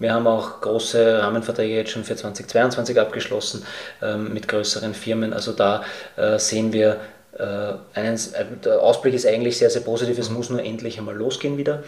Wir 0.00 0.12
haben 0.12 0.26
auch 0.26 0.60
große 0.60 1.22
Rahmenverträge 1.22 1.76
jetzt 1.76 1.92
schon 1.92 2.02
für 2.02 2.16
2022 2.16 3.00
abgeschlossen 3.00 3.64
ähm, 4.02 4.34
mit 4.34 4.48
größeren 4.48 4.94
Firmen. 4.94 5.32
Also 5.32 5.52
da 5.52 5.84
äh, 6.16 6.40
sehen 6.40 6.72
wir, 6.72 6.98
äh, 7.38 7.74
einen, 7.94 8.18
der 8.64 8.80
Ausblick 8.82 9.14
ist 9.14 9.26
eigentlich 9.26 9.56
sehr, 9.56 9.70
sehr 9.70 9.82
positiv. 9.82 10.18
Es 10.18 10.28
muss 10.28 10.50
nur 10.50 10.62
endlich 10.62 10.98
einmal 10.98 11.14
losgehen 11.14 11.56
wieder. 11.56 11.84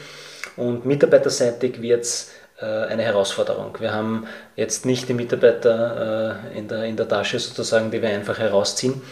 Und 0.57 0.87
mitarbeiterseitig 0.87 1.83
wird 1.83 2.03
es 2.03 2.31
äh, 2.61 2.65
eine 2.65 3.03
Herausforderung. 3.03 3.77
Wir 3.81 3.93
haben 3.93 4.29
jetzt 4.55 4.87
nicht 4.87 5.09
die 5.09 5.15
Mitarbeiter 5.15 6.41
äh, 6.55 6.59
in, 6.59 6.69
der, 6.69 6.85
in 6.85 6.97
der 6.97 7.09
Tasche 7.09 7.41
sozusagen, 7.41 7.91
die 7.91 8.01
wir 8.01 8.11
einfach 8.11 8.39
herausziehen 8.39 9.03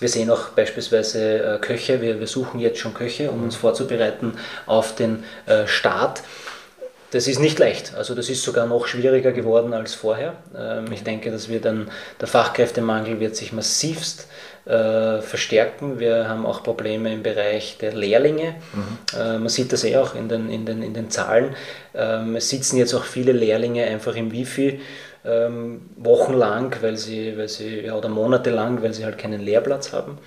wir 0.00 0.08
sehen 0.08 0.30
auch 0.30 0.50
beispielsweise 0.50 1.54
äh, 1.54 1.58
Köche, 1.58 2.00
wir, 2.00 2.20
wir 2.20 2.26
suchen 2.26 2.60
jetzt 2.60 2.78
schon 2.78 2.94
Köche, 2.94 3.30
um 3.30 3.42
uns 3.42 3.56
vorzubereiten 3.56 4.34
auf 4.66 4.94
den 4.94 5.24
äh, 5.46 5.66
Start. 5.66 6.22
Das 7.10 7.28
ist 7.28 7.38
nicht 7.38 7.60
leicht, 7.60 7.94
also 7.94 8.16
das 8.16 8.28
ist 8.28 8.42
sogar 8.42 8.66
noch 8.66 8.88
schwieriger 8.88 9.30
geworden 9.30 9.72
als 9.72 9.94
vorher. 9.94 10.34
Ähm, 10.56 10.90
ich 10.90 11.04
denke, 11.04 11.30
dass 11.30 11.48
wir 11.48 11.60
dann, 11.60 11.88
der 12.20 12.26
Fachkräftemangel 12.26 13.20
wird 13.20 13.36
sich 13.36 13.52
massivst 13.52 14.26
äh, 14.66 15.20
verstärken. 15.20 16.00
Wir 16.00 16.28
haben 16.28 16.44
auch 16.46 16.62
Probleme 16.62 17.12
im 17.12 17.22
Bereich 17.22 17.78
der 17.78 17.92
Lehrlinge. 17.92 18.56
Mhm. 18.72 19.20
Äh, 19.20 19.38
man 19.38 19.48
sieht 19.48 19.72
das 19.72 19.84
eh 19.84 19.96
auch 19.96 20.14
in 20.14 20.28
den, 20.28 20.50
in 20.50 20.66
den, 20.66 20.82
in 20.82 20.94
den 20.94 21.10
Zahlen. 21.10 21.54
Ähm, 21.94 22.34
es 22.34 22.48
sitzen 22.48 22.78
jetzt 22.78 22.94
auch 22.94 23.04
viele 23.04 23.32
Lehrlinge 23.32 23.84
einfach 23.84 24.16
im 24.16 24.32
Wifi 24.32 24.80
ähm, 25.24 25.82
wochenlang, 25.96 26.74
weil 26.80 26.96
sie, 26.96 27.36
weil 27.36 27.48
sie, 27.48 27.80
ja, 27.80 27.94
oder 27.94 28.08
monatelang, 28.08 28.82
weil 28.82 28.92
sie 28.92 29.04
halt 29.04 29.18
keinen 29.18 29.40
Lehrplatz 29.40 29.92
haben. 29.92 30.18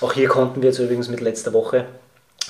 Auch 0.00 0.12
hier 0.12 0.28
konnten 0.28 0.62
wir 0.62 0.70
jetzt 0.70 0.78
übrigens 0.78 1.08
mit 1.08 1.20
letzter 1.20 1.52
Woche 1.52 1.86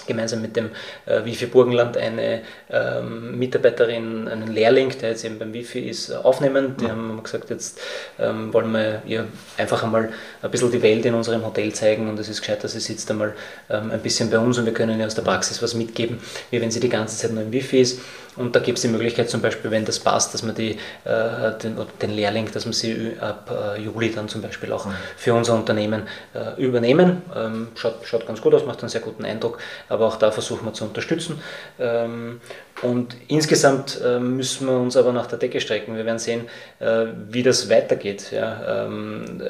gemeinsam 0.06 0.42
mit 0.42 0.56
dem 0.56 0.70
äh, 1.06 1.24
Wifi 1.24 1.46
Burgenland 1.46 1.96
eine 1.96 2.42
ähm, 2.70 3.38
Mitarbeiterin, 3.38 4.28
einen 4.28 4.48
Lehrling, 4.48 4.90
der 5.00 5.10
jetzt 5.10 5.24
eben 5.24 5.38
beim 5.38 5.52
Wifi 5.52 5.80
ist, 5.80 6.10
aufnehmen. 6.10 6.76
Die 6.80 6.88
haben 6.88 7.22
gesagt, 7.22 7.50
jetzt 7.50 7.80
ähm, 8.18 8.52
wollen 8.52 8.72
wir 8.72 9.02
ihr 9.06 9.26
einfach 9.56 9.82
einmal 9.82 10.12
ein 10.42 10.50
bisschen 10.50 10.70
die 10.70 10.82
Welt 10.82 11.04
in 11.06 11.14
unserem 11.14 11.44
Hotel 11.44 11.72
zeigen 11.72 12.08
und 12.08 12.18
es 12.18 12.28
ist 12.28 12.40
gescheiter, 12.40 12.68
sie 12.68 12.80
sitzt 12.80 13.10
einmal 13.10 13.34
ähm, 13.70 13.90
ein 13.90 14.00
bisschen 14.00 14.30
bei 14.30 14.38
uns 14.38 14.58
und 14.58 14.66
wir 14.66 14.74
können 14.74 14.98
ihr 14.98 15.06
aus 15.06 15.14
der 15.14 15.22
Praxis 15.22 15.62
was 15.62 15.74
mitgeben, 15.74 16.18
wie 16.50 16.60
wenn 16.60 16.70
sie 16.70 16.80
die 16.80 16.88
ganze 16.88 17.16
Zeit 17.16 17.32
nur 17.32 17.42
im 17.42 17.52
Wifi 17.52 17.80
ist. 17.80 18.00
Und 18.36 18.56
da 18.56 18.60
gibt 18.60 18.78
es 18.78 18.82
die 18.82 18.88
Möglichkeit 18.88 19.30
zum 19.30 19.40
Beispiel, 19.40 19.70
wenn 19.70 19.84
das 19.84 20.00
passt, 20.00 20.34
dass 20.34 20.42
man 20.42 20.54
die, 20.54 20.72
äh, 21.04 21.58
den, 21.62 21.76
den 22.02 22.10
Lehrling, 22.10 22.50
dass 22.52 22.64
man 22.64 22.72
sie 22.72 23.12
ab 23.20 23.50
äh, 23.50 23.80
Juli 23.80 24.12
dann 24.12 24.28
zum 24.28 24.42
Beispiel 24.42 24.72
auch 24.72 24.86
mhm. 24.86 24.94
für 25.16 25.34
unser 25.34 25.54
Unternehmen 25.54 26.02
äh, 26.34 26.60
übernehmen. 26.60 27.22
Ähm, 27.34 27.68
schaut, 27.74 28.04
schaut 28.04 28.26
ganz 28.26 28.40
gut 28.40 28.54
aus, 28.54 28.66
macht 28.66 28.80
einen 28.80 28.88
sehr 28.88 29.00
guten 29.00 29.24
Eindruck, 29.24 29.58
aber 29.88 30.06
auch 30.06 30.16
da 30.16 30.30
versuchen 30.30 30.64
wir 30.64 30.72
zu 30.72 30.84
unterstützen. 30.84 31.40
Ähm, 31.78 32.40
und 32.82 33.16
insgesamt 33.28 34.00
äh, 34.04 34.18
müssen 34.18 34.66
wir 34.66 34.76
uns 34.76 34.96
aber 34.96 35.12
nach 35.12 35.26
der 35.26 35.38
Decke 35.38 35.60
strecken. 35.60 35.96
Wir 35.96 36.04
werden 36.04 36.18
sehen, 36.18 36.46
äh, 36.80 37.06
wie 37.28 37.42
das 37.42 37.70
weitergeht. 37.70 38.32
Ja. 38.32 38.84
Ähm, 38.86 39.42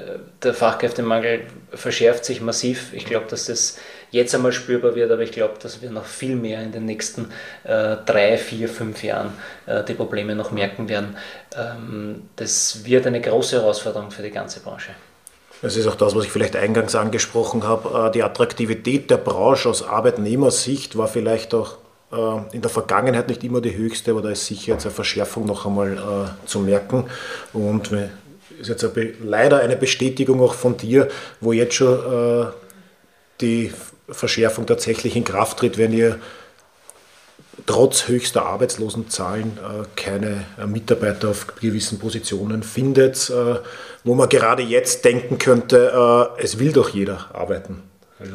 der 0.43 0.55
Fachkräftemangel 0.55 1.47
verschärft 1.73 2.25
sich 2.25 2.41
massiv. 2.41 2.93
Ich 2.93 3.07
glaube, 3.07 3.27
dass 3.29 3.47
das 3.47 3.79
jetzt 4.15 4.35
einmal 4.35 4.53
spürbar 4.53 4.95
wird, 4.95 5.11
aber 5.11 5.23
ich 5.23 5.33
glaube, 5.33 5.55
dass 5.61 5.83
wir 5.83 5.91
noch 5.91 6.05
viel 6.05 6.37
mehr 6.37 6.63
in 6.63 6.73
den 6.73 6.87
nächsten 6.87 7.27
äh, 7.65 7.97
drei, 8.07 8.39
vier, 8.39 8.69
fünf 8.69 9.03
Jahren 9.03 9.33
äh, 9.67 9.83
die 9.83 9.95
Probleme 9.95 10.35
noch 10.37 10.53
merken 10.53 10.89
werden. 10.89 11.17
Ähm, 11.57 12.23
das 12.37 12.85
wird 12.85 13.07
eine 13.07 13.21
große 13.21 13.57
Herausforderung 13.57 14.11
für 14.13 14.23
die 14.23 14.31
ganze 14.31 14.61
Branche. 14.61 14.93
Das 15.63 15.77
ist 15.77 15.87
auch 15.87 15.97
das, 15.97 16.15
was 16.15 16.25
ich 16.25 16.31
vielleicht 16.31 16.55
eingangs 16.55 16.95
angesprochen 16.95 17.65
habe. 17.65 18.09
Äh, 18.09 18.13
die 18.13 18.23
Attraktivität 18.23 19.11
der 19.11 19.17
Branche 19.17 19.69
aus 19.69 19.83
Arbeitnehmersicht 19.83 20.97
war 20.97 21.09
vielleicht 21.09 21.53
auch 21.53 21.79
äh, 22.13 22.55
in 22.55 22.63
der 22.63 22.71
Vergangenheit 22.71 23.29
nicht 23.29 23.43
immer 23.43 23.61
die 23.61 23.77
höchste, 23.77 24.13
aber 24.13 24.23
da 24.23 24.31
ist 24.31 24.47
sicher 24.47 24.75
jetzt 24.75 24.87
eine 24.87 24.95
Verschärfung 24.95 25.45
noch 25.45 25.67
einmal 25.67 25.93
äh, 25.93 26.47
zu 26.47 26.61
merken. 26.61 27.07
Und 27.53 27.91
ist 28.61 28.69
jetzt 28.69 28.89
leider 29.25 29.59
eine 29.59 29.75
Bestätigung 29.75 30.41
auch 30.41 30.55
von 30.55 30.77
dir, 30.77 31.09
wo 31.41 31.53
jetzt 31.53 31.75
schon 31.75 32.53
die 33.41 33.73
Verschärfung 34.09 34.67
tatsächlich 34.67 35.17
in 35.17 35.25
Kraft 35.25 35.59
tritt, 35.59 35.79
wenn 35.79 35.93
ihr 35.93 36.19
trotz 37.67 38.09
höchster 38.09 38.45
Arbeitslosenzahlen 38.45 39.59
äh, 39.59 39.85
keine 39.97 40.45
äh, 40.59 40.67
Mitarbeiter 40.67 41.31
auf 41.31 41.47
gewissen 41.61 41.99
Positionen 41.99 42.63
findet, 42.63 43.31
äh, 43.31 43.57
wo 44.03 44.15
man 44.15 44.29
gerade 44.29 44.63
jetzt 44.63 45.05
denken 45.05 45.39
könnte, 45.39 46.31
es 46.39 46.59
will 46.59 46.73
doch 46.73 46.91
jeder 46.91 47.31
arbeiten. 47.33 47.83
Also 48.19 48.35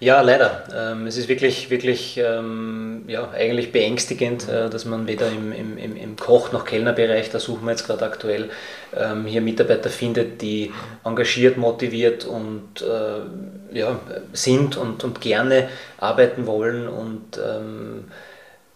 ja, 0.00 0.20
leider. 0.20 0.64
Ähm, 0.74 1.06
es 1.08 1.16
ist 1.16 1.28
wirklich, 1.28 1.70
wirklich 1.70 2.18
ähm, 2.18 3.04
ja, 3.08 3.30
eigentlich 3.32 3.72
beängstigend, 3.72 4.48
äh, 4.48 4.70
dass 4.70 4.84
man 4.84 5.08
weder 5.08 5.28
im, 5.28 5.52
im, 5.52 5.96
im 5.96 6.16
Koch- 6.16 6.52
noch 6.52 6.64
Kellnerbereich, 6.64 7.30
da 7.30 7.40
suchen 7.40 7.64
wir 7.64 7.72
jetzt 7.72 7.86
gerade 7.86 8.04
aktuell, 8.04 8.50
ähm, 8.96 9.26
hier 9.26 9.40
Mitarbeiter 9.40 9.90
findet, 9.90 10.40
die 10.40 10.72
engagiert, 11.04 11.56
motiviert 11.56 12.24
und 12.24 12.80
äh, 12.82 13.76
ja, 13.76 13.98
sind 14.32 14.76
und, 14.76 15.02
und 15.02 15.20
gerne 15.20 15.68
arbeiten 15.98 16.46
wollen 16.46 16.86
und 16.88 17.38
ähm, 17.38 18.04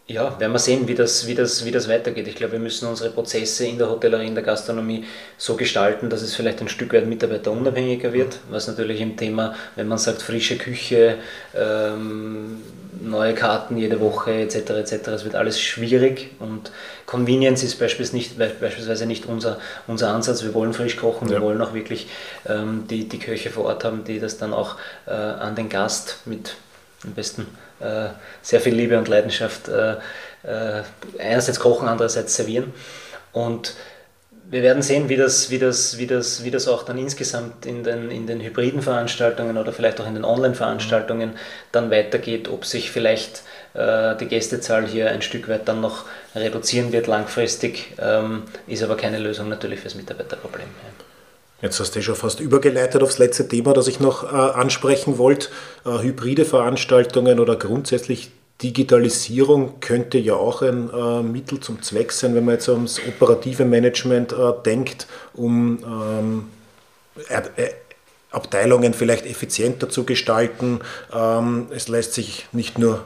ja, 0.09 0.39
werden 0.41 0.53
wir 0.53 0.59
sehen, 0.59 0.89
wie 0.89 0.95
das, 0.95 1.27
wie, 1.27 1.35
das, 1.35 1.65
wie 1.65 1.71
das 1.71 1.89
weitergeht. 1.89 2.27
Ich 2.27 2.35
glaube, 2.35 2.53
wir 2.53 2.59
müssen 2.59 2.89
unsere 2.89 3.11
Prozesse 3.11 3.67
in 3.67 3.79
der 3.79 3.89
Hotellerie, 3.89 4.27
in 4.27 4.35
der 4.35 4.43
Gastronomie 4.43 5.05
so 5.39 5.55
gestalten, 5.55 6.11
dass 6.11 6.23
es 6.23 6.35
vielleicht 6.35 6.61
ein 6.61 6.69
Stück 6.69 6.93
weit 6.93 7.07
mitarbeiterunabhängiger 7.07 8.13
wird, 8.13 8.39
was 8.51 8.67
natürlich 8.67 9.01
im 9.01 9.17
Thema, 9.17 9.55
wenn 9.77 9.87
man 9.87 9.99
sagt, 9.99 10.21
frische 10.21 10.59
Küche, 10.59 11.19
ähm, 11.55 12.63
neue 13.01 13.35
Karten 13.35 13.77
jede 13.77 14.01
Woche 14.01 14.33
etc. 14.33 14.71
etc. 14.71 15.09
Es 15.09 15.25
wird 15.25 15.35
alles 15.35 15.61
schwierig 15.61 16.31
und 16.41 16.73
Convenience 17.07 17.63
ist 17.63 17.79
beispielsweise 17.79 19.07
nicht, 19.07 19.27
unser, 19.27 19.59
unser 19.87 20.13
Ansatz. 20.13 20.43
Wir 20.43 20.53
wollen 20.53 20.73
frisch 20.73 20.97
kochen, 20.97 21.29
ja. 21.29 21.35
wir 21.35 21.43
wollen 21.43 21.61
auch 21.63 21.75
wirklich 21.75 22.09
ähm, 22.47 22.85
die, 22.91 23.09
die 23.09 23.19
Köche 23.19 23.51
vor 23.51 23.67
Ort 23.67 23.85
haben, 23.85 24.05
die 24.05 24.19
das 24.19 24.37
dann 24.37 24.53
auch 24.53 24.77
äh, 25.07 25.13
an 25.13 25.55
den 25.55 25.69
Gast 25.69 26.19
mit 26.27 26.57
am 27.05 27.15
besten 27.15 27.47
äh, 27.81 28.09
sehr 28.43 28.61
viel 28.61 28.75
Liebe 28.75 28.99
und 28.99 29.09
Leidenschaft 29.09 29.69
äh, 29.69 29.95
äh, 30.45 30.83
einerseits 31.19 31.61
kochen, 31.61 31.89
andererseits 31.89 32.35
servieren. 32.35 32.73
Und 33.33 33.75
wir 34.53 34.63
werden 34.63 34.83
sehen, 34.83 35.09
wie 35.09 35.17
das, 35.17 35.51
wie, 35.51 35.59
das, 35.59 35.97
wie, 35.97 36.07
das, 36.07 36.45
wie 36.45 36.51
das 36.51 36.69
auch 36.69 36.83
dann 36.83 36.99
insgesamt 36.99 37.65
in 37.65 37.85
den, 37.85 38.11
in 38.11 38.27
den 38.27 38.41
hybriden 38.41 38.83
Veranstaltungen 38.83 39.57
oder 39.57 39.73
vielleicht 39.73 40.01
auch 40.01 40.07
in 40.07 40.15
den 40.15 40.25
Online-Veranstaltungen 40.25 41.33
dann 41.73 41.91
weitergeht, 41.91 42.49
ob 42.49 42.67
sich 42.67 42.91
vielleicht 42.91 43.45
äh, 43.73 44.15
die 44.17 44.27
Gästezahl 44.27 44.87
hier 44.87 45.11
ein 45.11 45.23
Stück 45.23 45.49
weit 45.49 45.69
dann 45.69 45.81
noch 45.81 46.05
reduzieren 46.35 46.93
wird 46.93 47.07
langfristig, 47.07 47.95
ähm, 47.99 48.43
ist 48.67 48.83
aber 48.83 48.99
keine 48.99 49.19
Lösung 49.19 49.49
natürlich 49.49 49.81
fürs 49.81 49.95
Mitarbeiterproblem. 49.95 50.67
Ja. 50.67 51.02
Jetzt 51.63 51.79
hast 51.79 51.95
du 51.95 52.03
schon 52.03 52.17
fast 52.17 52.41
übergeleitet 52.41 53.03
aufs 53.03 53.19
letzte 53.19 53.47
Thema, 53.47 53.73
das 53.73 53.87
ich 53.87 54.01
noch 54.01 54.25
äh, 54.25 54.37
ansprechen 54.37 55.17
wollte. 55.17 55.49
Äh, 55.87 56.03
hybride 56.03 56.45
Veranstaltungen 56.45 57.39
oder 57.39 57.55
grundsätzlich 57.55 58.33
Digitalisierung 58.63 59.79
könnte 59.81 60.19
ja 60.19 60.35
auch 60.35 60.63
ein 60.63 60.91
äh, 60.91 61.23
Mittel 61.23 61.61
zum 61.61 61.81
Zweck 61.81 62.11
sein, 62.11 62.35
wenn 62.35 62.45
man 62.45 62.55
jetzt 62.55 62.69
ums 62.69 63.01
operative 63.07 63.65
Management 63.65 64.33
äh, 64.33 64.53
denkt, 64.65 65.07
um 65.35 65.79
ähm, 65.85 66.49
Abteilungen 68.33 68.93
vielleicht 68.93 69.27
effizienter 69.27 69.89
zu 69.89 70.05
gestalten. 70.05 70.81
Ähm, 71.15 71.69
es 71.71 71.87
lässt 71.87 72.15
sich 72.15 72.47
nicht 72.51 72.77
nur 72.77 73.05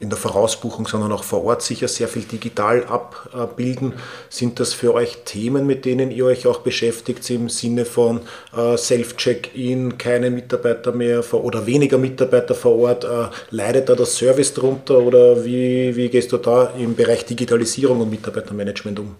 in 0.00 0.10
der 0.10 0.18
Vorausbuchung, 0.18 0.86
sondern 0.86 1.12
auch 1.12 1.22
vor 1.22 1.44
Ort 1.44 1.62
sicher 1.62 1.86
sehr 1.86 2.08
viel 2.08 2.22
digital 2.22 2.84
abbilden. 2.84 3.94
Sind 4.28 4.58
das 4.58 4.74
für 4.74 4.92
euch 4.92 5.18
Themen, 5.24 5.66
mit 5.66 5.84
denen 5.84 6.10
ihr 6.10 6.26
euch 6.26 6.46
auch 6.46 6.58
beschäftigt, 6.58 7.28
im 7.30 7.48
Sinne 7.48 7.84
von 7.84 8.20
äh, 8.56 8.76
Self-Check-In, 8.76 9.96
keine 9.96 10.30
Mitarbeiter 10.30 10.92
mehr 10.92 11.22
vor, 11.22 11.44
oder 11.44 11.66
weniger 11.66 11.96
Mitarbeiter 11.96 12.54
vor 12.54 12.76
Ort? 12.76 13.04
Äh, 13.04 13.28
leidet 13.50 13.88
da 13.88 13.94
der 13.94 14.06
Service 14.06 14.52
drunter 14.52 14.98
oder 14.98 15.44
wie, 15.44 15.94
wie 15.94 16.08
gehst 16.08 16.32
du 16.32 16.38
da 16.38 16.72
im 16.76 16.96
Bereich 16.96 17.24
Digitalisierung 17.24 18.00
und 18.00 18.10
Mitarbeitermanagement 18.10 18.98
um? 18.98 19.14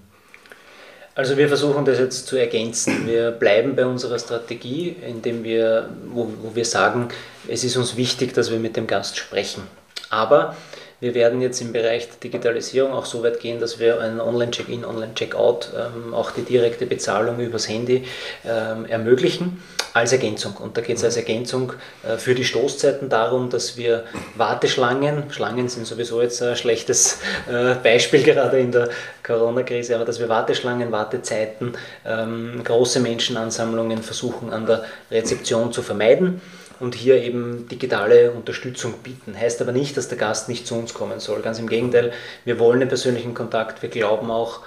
Also 1.15 1.37
wir 1.37 1.47
versuchen 1.47 1.85
das 1.85 2.01
jetzt 2.01 2.27
zu 2.27 2.37
ergänzen. 2.37 3.07
Wir 3.07 3.31
bleiben 3.31 3.77
bei 3.77 3.87
unserer 3.87 4.19
Strategie, 4.19 4.97
indem 5.09 5.45
wir, 5.45 5.89
wo, 6.09 6.29
wo 6.43 6.57
wir 6.57 6.65
sagen, 6.65 7.09
es 7.47 7.63
ist 7.63 7.77
uns 7.77 7.97
wichtig, 7.97 8.35
dass 8.35 8.51
wir 8.51 8.59
mit 8.59 8.77
dem 8.77 8.89
Gast 8.89 9.17
sprechen. 9.17 9.63
Aber 10.11 10.57
wir 11.05 11.15
werden 11.15 11.43
jetzt 11.43 11.61
im 11.61 11.73
Bereich 11.73 12.09
der 12.09 12.17
Digitalisierung 12.23 12.93
auch 12.93 13.05
so 13.05 13.23
weit 13.23 13.39
gehen, 13.39 13.61
dass 13.61 13.79
wir 13.79 14.01
einen 14.01 14.23
Online-Check-In, 14.23 14.87
Online-Check-Out, 14.87 15.71
ähm, 15.77 16.15
auch 16.15 16.31
die 16.31 16.41
direkte 16.43 16.87
Bezahlung 16.87 17.39
übers 17.41 17.69
Handy 17.69 18.07
ähm, 18.43 18.87
ermöglichen 18.87 19.63
als 19.93 20.13
Ergänzung. 20.13 20.57
Und 20.57 20.79
da 20.79 20.81
geht 20.81 20.97
es 20.97 21.05
als 21.05 21.19
Ergänzung 21.19 21.75
äh, 22.09 22.17
für 22.17 22.35
die 22.35 22.45
Stoßzeiten 22.45 23.11
darum, 23.11 23.51
dass 23.51 23.77
wir 23.77 24.05
Warteschlangen, 24.37 25.31
Schlangen 25.31 25.69
sind 25.69 25.87
sowieso 25.87 26.23
jetzt 26.23 26.43
ein 26.43 26.57
schlechtes 26.57 27.19
äh, 27.51 27.75
Beispiel 27.75 28.23
gerade 28.23 28.59
in 28.59 28.73
der 28.73 28.89
Corona-Krise, 29.23 29.97
aber 29.97 30.07
dass 30.07 30.21
wir 30.21 30.31
Warteschlangen, 30.31 30.91
Wartezeiten, 30.91 31.77
ähm, 32.07 32.63
große 32.65 33.01
Menschenansammlungen 33.01 34.03
versuchen 34.03 34.55
an 34.55 34.65
der 34.65 34.85
Rezeption 35.11 35.71
zu 35.71 35.83
vermeiden 35.83 36.41
und 36.81 36.95
hier 36.95 37.23
eben 37.23 37.69
digitale 37.69 38.33
Unterstützung 38.33 38.95
bieten. 39.03 39.39
Heißt 39.39 39.61
aber 39.63 39.73
nicht, 39.73 39.97
dass 39.97 40.09
der 40.09 40.19
Gast 40.19 40.49
nicht 40.49 40.67
zu 40.67 40.75
uns 40.75 40.95
kommen 40.95 41.21
soll. 41.21 41.41
Ganz 41.43 41.59
im 41.59 41.69
Gegenteil, 41.69 42.13
wir 42.45 42.59
wollen 42.59 42.81
den 42.81 42.89
persönlichen 42.89 43.35
Kontakt. 43.35 43.83
Wir 43.83 43.89
glauben 43.89 44.31
auch, 44.31 44.61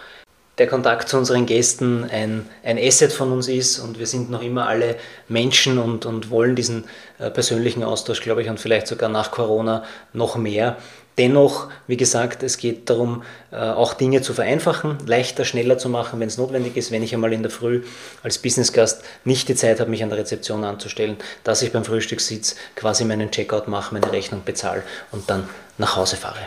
der 0.57 0.67
Kontakt 0.67 1.07
zu 1.09 1.17
unseren 1.17 1.45
Gästen 1.45 2.03
ein, 2.09 2.47
ein 2.63 2.79
Asset 2.79 3.13
von 3.13 3.31
uns 3.31 3.47
ist 3.47 3.79
und 3.79 3.99
wir 3.99 4.07
sind 4.07 4.31
noch 4.31 4.41
immer 4.41 4.67
alle 4.67 4.95
Menschen 5.27 5.77
und, 5.77 6.05
und 6.05 6.31
wollen 6.31 6.55
diesen 6.55 6.85
äh, 7.19 7.29
persönlichen 7.29 7.83
Austausch, 7.83 8.21
glaube 8.21 8.41
ich, 8.41 8.49
und 8.49 8.59
vielleicht 8.59 8.87
sogar 8.87 9.09
nach 9.09 9.29
Corona 9.29 9.83
noch 10.13 10.35
mehr. 10.35 10.77
Dennoch, 11.17 11.69
wie 11.87 11.97
gesagt, 11.97 12.43
es 12.43 12.57
geht 12.57 12.89
darum, 12.89 13.23
äh, 13.51 13.55
auch 13.55 13.95
Dinge 13.95 14.21
zu 14.21 14.33
vereinfachen, 14.33 14.97
leichter, 15.05 15.45
schneller 15.45 15.77
zu 15.77 15.89
machen, 15.89 16.19
wenn 16.19 16.27
es 16.27 16.37
notwendig 16.37 16.77
ist. 16.77 16.91
Wenn 16.91 17.01
ich 17.01 17.13
einmal 17.13 17.33
in 17.33 17.41
der 17.41 17.51
Früh 17.51 17.83
als 18.21 18.37
Businessgast 18.37 19.03
nicht 19.25 19.49
die 19.49 19.55
Zeit 19.55 19.79
habe, 19.79 19.89
mich 19.89 20.03
an 20.03 20.09
der 20.09 20.19
Rezeption 20.19 20.63
anzustellen, 20.63 21.17
dass 21.43 21.61
ich 21.61 21.71
beim 21.71 21.85
Frühstückssitz 21.85 22.55
quasi 22.75 23.03
meinen 23.03 23.31
Checkout 23.31 23.67
mache, 23.67 23.93
meine 23.93 24.11
Rechnung 24.11 24.43
bezahle 24.45 24.83
und 25.11 25.29
dann 25.29 25.49
nach 25.77 25.95
Hause 25.95 26.17
fahre. 26.17 26.39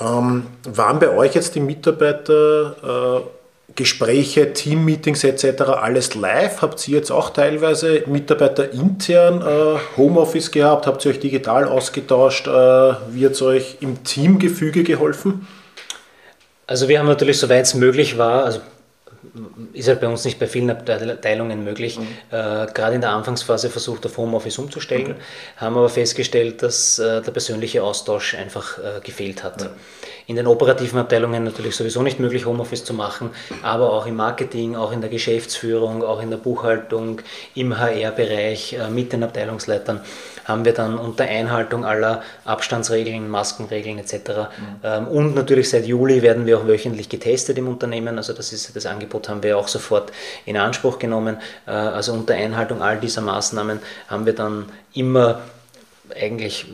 Ähm, 0.00 0.46
waren 0.64 0.98
bei 0.98 1.08
euch 1.08 1.34
jetzt 1.34 1.54
die 1.54 1.60
Mitarbeiter 1.60 3.22
äh 3.22 3.43
Gespräche, 3.76 4.52
Teammeetings 4.52 5.24
etc. 5.24 5.62
alles 5.62 6.14
live? 6.14 6.62
Habt 6.62 6.86
ihr 6.88 6.98
jetzt 6.98 7.10
auch 7.10 7.30
teilweise 7.30 8.04
Mitarbeiter 8.06 8.72
intern 8.72 9.42
äh, 9.42 9.78
Homeoffice 9.96 10.50
gehabt? 10.50 10.86
Habt 10.86 11.04
ihr 11.04 11.10
euch 11.10 11.20
digital 11.20 11.66
ausgetauscht? 11.66 12.46
Äh, 12.46 12.50
wie 12.50 13.24
hat 13.24 13.32
es 13.32 13.42
euch 13.42 13.78
im 13.80 14.04
Teamgefüge 14.04 14.84
geholfen? 14.84 15.46
Also 16.66 16.88
wir 16.88 16.98
haben 16.98 17.08
natürlich, 17.08 17.38
soweit 17.38 17.64
es 17.64 17.74
möglich 17.74 18.16
war, 18.16 18.44
also 18.44 18.60
ist 19.72 19.88
halt 19.88 20.00
bei 20.00 20.08
uns 20.08 20.24
nicht 20.24 20.38
bei 20.38 20.46
vielen 20.46 20.70
Abteilungen 20.70 21.64
möglich. 21.64 21.98
Mhm. 21.98 22.06
Äh, 22.30 22.66
Gerade 22.72 22.94
in 22.94 23.00
der 23.00 23.10
Anfangsphase 23.10 23.68
versucht 23.68 24.06
auf 24.06 24.16
Homeoffice 24.16 24.58
umzustellen, 24.58 25.12
okay. 25.12 25.20
haben 25.56 25.76
aber 25.76 25.88
festgestellt, 25.88 26.62
dass 26.62 26.98
äh, 26.98 27.20
der 27.20 27.32
persönliche 27.32 27.82
Austausch 27.82 28.34
einfach 28.34 28.78
äh, 28.78 29.00
gefehlt 29.02 29.42
hat. 29.42 29.62
Ja. 29.62 29.70
In 30.26 30.36
den 30.36 30.46
operativen 30.46 30.98
Abteilungen 30.98 31.44
natürlich 31.44 31.76
sowieso 31.76 32.02
nicht 32.02 32.18
möglich, 32.18 32.46
Homeoffice 32.46 32.84
zu 32.84 32.94
machen, 32.94 33.30
aber 33.62 33.92
auch 33.92 34.06
im 34.06 34.16
Marketing, 34.16 34.74
auch 34.74 34.92
in 34.92 35.00
der 35.00 35.10
Geschäftsführung, 35.10 36.02
auch 36.02 36.22
in 36.22 36.30
der 36.30 36.38
Buchhaltung, 36.38 37.20
im 37.54 37.78
HR-Bereich 37.78 38.74
äh, 38.74 38.88
mit 38.88 39.12
den 39.12 39.22
Abteilungsleitern 39.22 40.00
haben 40.44 40.64
wir 40.64 40.72
dann 40.72 40.98
unter 40.98 41.24
Einhaltung 41.24 41.84
aller 41.84 42.22
Abstandsregeln, 42.44 43.28
Maskenregeln 43.28 43.98
etc. 43.98 44.12
Mhm. 44.14 44.46
Ähm, 44.82 45.08
und 45.08 45.34
natürlich 45.34 45.70
seit 45.70 45.86
Juli 45.86 46.22
werden 46.22 46.46
wir 46.46 46.58
auch 46.58 46.66
wöchentlich 46.66 47.08
getestet 47.08 47.58
im 47.58 47.68
Unternehmen. 47.68 48.18
Also 48.18 48.32
das, 48.32 48.52
ist, 48.52 48.74
das 48.76 48.86
Angebot 48.86 49.23
haben 49.28 49.42
wir 49.42 49.58
auch 49.58 49.68
sofort 49.68 50.12
in 50.44 50.56
Anspruch 50.56 50.98
genommen. 50.98 51.38
Äh, 51.66 51.70
also 51.70 52.12
unter 52.12 52.34
Einhaltung 52.34 52.82
all 52.82 52.98
dieser 52.98 53.20
Maßnahmen 53.20 53.80
haben 54.08 54.26
wir 54.26 54.34
dann 54.34 54.70
immer 54.92 55.42
eigentlich 56.14 56.66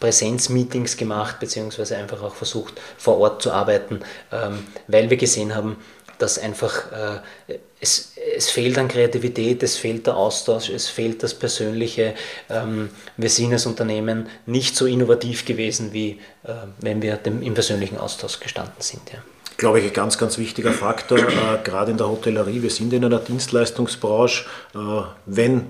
Präsenzmeetings 0.00 0.96
gemacht, 0.96 1.40
beziehungsweise 1.40 1.96
einfach 1.96 2.22
auch 2.22 2.34
versucht, 2.34 2.74
vor 2.98 3.18
Ort 3.18 3.42
zu 3.42 3.52
arbeiten, 3.52 4.00
ähm, 4.32 4.66
weil 4.86 5.08
wir 5.08 5.16
gesehen 5.16 5.54
haben, 5.54 5.78
dass 6.18 6.38
einfach 6.38 6.92
äh, 6.92 7.58
es, 7.80 8.12
es 8.36 8.50
fehlt 8.50 8.78
an 8.78 8.88
Kreativität, 8.88 9.62
es 9.62 9.76
fehlt 9.76 10.06
der 10.06 10.16
Austausch, 10.16 10.68
es 10.68 10.88
fehlt 10.88 11.22
das 11.22 11.34
Persönliche. 11.34 12.14
Ähm, 12.48 12.90
wir 13.16 13.30
sind 13.30 13.52
als 13.52 13.66
Unternehmen 13.66 14.28
nicht 14.46 14.76
so 14.76 14.86
innovativ 14.86 15.44
gewesen, 15.44 15.92
wie 15.92 16.20
äh, 16.44 16.52
wenn 16.80 17.02
wir 17.02 17.16
dem, 17.16 17.42
im 17.42 17.54
persönlichen 17.54 17.98
Austausch 17.98 18.40
gestanden 18.40 18.80
sind. 18.80 19.02
Ja. 19.12 19.18
Glaube 19.56 19.80
ich, 19.80 19.86
ein 19.86 19.92
ganz, 19.92 20.18
ganz 20.18 20.38
wichtiger 20.38 20.72
Faktor, 20.72 21.18
äh, 21.18 21.22
gerade 21.62 21.92
in 21.92 21.96
der 21.96 22.08
Hotellerie. 22.08 22.62
Wir 22.62 22.70
sind 22.70 22.92
in 22.92 23.04
einer 23.04 23.18
Dienstleistungsbranche. 23.18 24.44
Äh, 24.74 24.78
wenn 25.26 25.66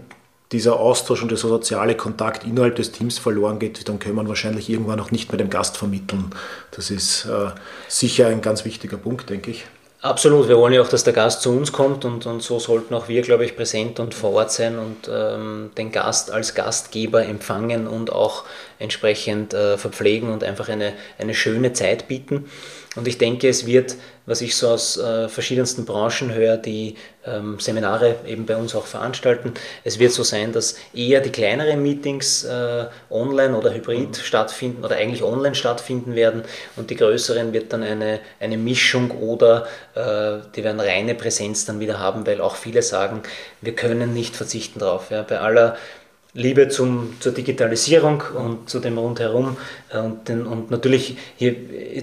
dieser 0.53 0.79
Austausch 0.79 1.23
und 1.23 1.31
der 1.31 1.39
soziale 1.39 1.97
Kontakt 1.97 2.45
innerhalb 2.45 2.77
des 2.77 2.93
Teams 2.93 3.19
verloren 3.19 3.59
geht, 3.59 3.89
dann 3.89 3.99
können 3.99 4.15
wir 4.15 4.29
wahrscheinlich 4.29 4.71
irgendwann 4.71 5.01
auch 5.01 5.11
nicht 5.11 5.31
mehr 5.31 5.39
dem 5.39 5.51
Gast 5.51 5.77
vermitteln. 5.77 6.31
Das 6.71 6.91
ist 6.91 7.27
äh, 7.27 7.51
sicher 7.89 8.29
ein 8.29 8.41
ganz 8.41 8.65
wichtiger 8.65 8.97
Punkt, 8.97 9.29
denke 9.29 9.51
ich. 9.51 9.65
Absolut, 10.05 10.49
wir 10.49 10.59
wollen 10.59 10.75
ja 10.75 10.83
auch, 10.83 10.89
dass 10.89 11.03
der 11.03 11.15
Gast 11.15 11.41
zu 11.41 11.51
uns 11.51 11.73
kommt 11.73 12.05
und, 12.05 12.27
und 12.27 12.43
so 12.43 12.59
sollten 12.59 12.93
auch 12.93 13.09
wir, 13.09 13.23
glaube 13.23 13.47
ich, 13.47 13.57
präsent 13.57 13.99
und 14.01 14.13
vor 14.13 14.35
Ort 14.35 14.53
sein 14.53 14.79
und 14.79 15.09
ähm, 15.11 15.71
den 15.79 15.93
Gast 15.93 16.31
als 16.31 16.55
Gastgeber 16.55 17.25
empfangen 17.25 17.87
und 17.87 18.13
auch 18.13 18.45
entsprechend 18.79 19.55
äh, 19.55 19.79
verpflegen 19.79 20.31
und 20.31 20.45
einfach 20.45 20.69
eine, 20.69 20.93
eine 21.19 21.33
schöne 21.33 21.73
Zeit 21.73 22.07
bieten. 22.07 22.51
Und 22.97 23.09
ich 23.09 23.19
denke, 23.19 23.49
es 23.49 23.67
wird, 23.67 23.97
was 24.27 24.41
ich 24.41 24.57
so 24.57 24.69
aus 24.69 24.97
äh, 24.97 25.29
verschiedensten 25.29 25.85
Branchen 25.85 26.33
höre, 26.33 26.57
die 26.57 26.97
ähm, 27.27 27.59
Seminare 27.59 28.17
eben 28.27 28.47
bei 28.47 28.57
uns 28.57 28.75
auch 28.75 28.87
veranstalten, 28.87 29.53
es 29.83 29.99
wird 29.99 30.13
so 30.13 30.23
sein, 30.23 30.53
dass 30.53 30.77
eher 30.95 31.21
die 31.21 31.31
kleineren 31.31 31.83
Meetings 31.83 32.45
äh, 32.45 32.87
online 33.11 33.57
oder 33.57 33.75
hybrid 33.75 34.09
mhm. 34.09 34.15
stattfinden 34.15 34.85
oder 34.85 34.97
eigentlich 34.97 35.23
online 35.23 35.55
stattfinden 35.55 36.15
werden 36.15 36.43
und 36.77 36.91
die 36.91 36.97
größeren 36.97 37.53
wird 37.53 37.73
dann 37.73 37.83
eine, 37.83 38.21
eine 38.39 38.57
Mischung 38.57 39.11
oder 39.11 39.67
äh, 39.95 40.47
die 40.55 40.63
werden 40.63 40.81
reine 40.81 41.15
Präsenz 41.15 41.65
dann 41.65 41.81
wieder 41.81 41.99
haben, 41.99 42.27
weil 42.27 42.41
auch 42.41 42.57
viele 42.57 42.83
sagen, 42.83 43.23
wir 43.61 43.75
können 43.75 44.15
nicht 44.15 44.37
verzichten 44.37 44.79
darauf. 44.79 45.11
Ja. 45.11 45.23
Bei 45.23 45.41
aller 45.41 45.77
Liebe 46.35 46.69
zum, 46.69 47.15
zur 47.21 47.33
Digitalisierung 47.33 48.23
und 48.35 48.69
zu 48.69 48.81
dem 48.81 48.99
rundherum. 48.99 49.57
Äh, 49.91 49.99
und, 49.99 50.29
den, 50.29 50.47
und 50.47 50.71
natürlich 50.71 51.17
hier 51.37 51.55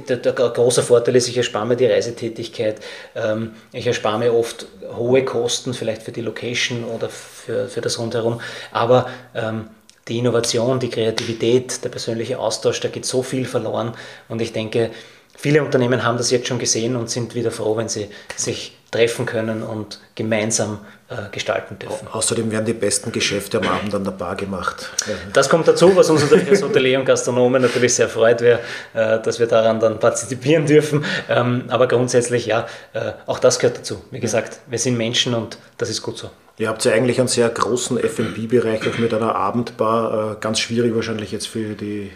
der, 0.07 0.17
der, 0.17 0.31
große 0.31 0.81
Vorteil 0.83 1.15
ist, 1.17 1.27
ich 1.27 1.37
erspare 1.37 1.65
mir 1.65 1.75
die 1.75 1.85
Reisetätigkeit, 1.85 2.79
ähm, 3.15 3.51
ich 3.73 3.85
erspare 3.85 4.19
mir 4.19 4.33
oft 4.33 4.65
hohe 4.95 5.25
Kosten, 5.25 5.73
vielleicht 5.73 6.03
für 6.03 6.13
die 6.13 6.21
Location 6.21 6.85
oder 6.85 7.09
für, 7.09 7.67
für 7.67 7.81
das 7.81 7.99
rundherum, 7.99 8.39
aber 8.71 9.09
ähm, 9.35 9.67
die 10.07 10.17
Innovation, 10.17 10.79
die 10.79 10.89
Kreativität, 10.89 11.83
der 11.83 11.89
persönliche 11.89 12.39
Austausch, 12.39 12.79
da 12.79 12.87
geht 12.87 13.05
so 13.05 13.21
viel 13.23 13.45
verloren. 13.45 13.93
Und 14.29 14.41
ich 14.41 14.51
denke, 14.51 14.91
viele 15.37 15.63
Unternehmen 15.63 16.03
haben 16.03 16.17
das 16.17 16.31
jetzt 16.31 16.47
schon 16.47 16.57
gesehen 16.57 16.95
und 16.95 17.09
sind 17.09 17.35
wieder 17.35 17.51
froh, 17.51 17.77
wenn 17.77 17.87
sie 17.87 18.09
sich 18.35 18.77
treffen 18.91 19.25
können 19.25 19.63
und 19.63 19.99
gemeinsam 20.15 20.79
äh, 21.09 21.29
gestalten 21.31 21.79
dürfen. 21.79 22.07
Außerdem 22.09 22.51
werden 22.51 22.65
die 22.65 22.73
besten 22.73 23.11
Geschäfte 23.13 23.57
am 23.59 23.67
Abend 23.67 23.95
an 23.95 24.03
der 24.03 24.11
Bar 24.11 24.35
gemacht. 24.35 24.91
Das 25.31 25.49
kommt 25.49 25.67
dazu, 25.67 25.95
was 25.95 26.09
uns 26.09 26.21
natürlich 26.23 26.49
als 26.49 26.61
Hotelier 26.61 26.99
und 26.99 27.05
Gastronomen 27.05 27.61
natürlich 27.61 27.95
sehr 27.95 28.09
freut, 28.09 28.41
wär, 28.41 28.59
äh, 28.93 29.19
dass 29.21 29.39
wir 29.39 29.47
daran 29.47 29.79
dann 29.79 29.99
partizipieren 29.99 30.65
dürfen. 30.65 31.05
Ähm, 31.29 31.63
aber 31.69 31.87
grundsätzlich, 31.87 32.45
ja, 32.45 32.67
äh, 32.91 33.13
auch 33.27 33.39
das 33.39 33.59
gehört 33.59 33.79
dazu. 33.79 34.03
Wie 34.11 34.19
gesagt, 34.19 34.59
wir 34.67 34.77
sind 34.77 34.97
Menschen 34.97 35.33
und 35.33 35.57
das 35.77 35.89
ist 35.89 36.01
gut 36.01 36.17
so. 36.17 36.29
Ihr 36.57 36.67
habt 36.67 36.83
ja 36.83 36.91
eigentlich 36.91 37.19
einen 37.19 37.29
sehr 37.29 37.49
großen 37.49 37.97
F&B-Bereich 37.97 38.87
auch 38.87 38.97
mit 38.97 39.13
einer 39.13 39.35
Abendbar. 39.35 40.35
Ganz 40.41 40.59
schwierig 40.59 40.93
wahrscheinlich 40.93 41.31
jetzt 41.31 41.47
für 41.47 41.73
die 41.75 42.11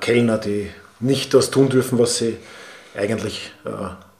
Kellner, 0.00 0.38
die 0.38 0.70
nicht 0.98 1.34
das 1.34 1.50
tun 1.50 1.68
dürfen, 1.68 1.98
was 1.98 2.16
sie 2.16 2.38
eigentlich 2.96 3.52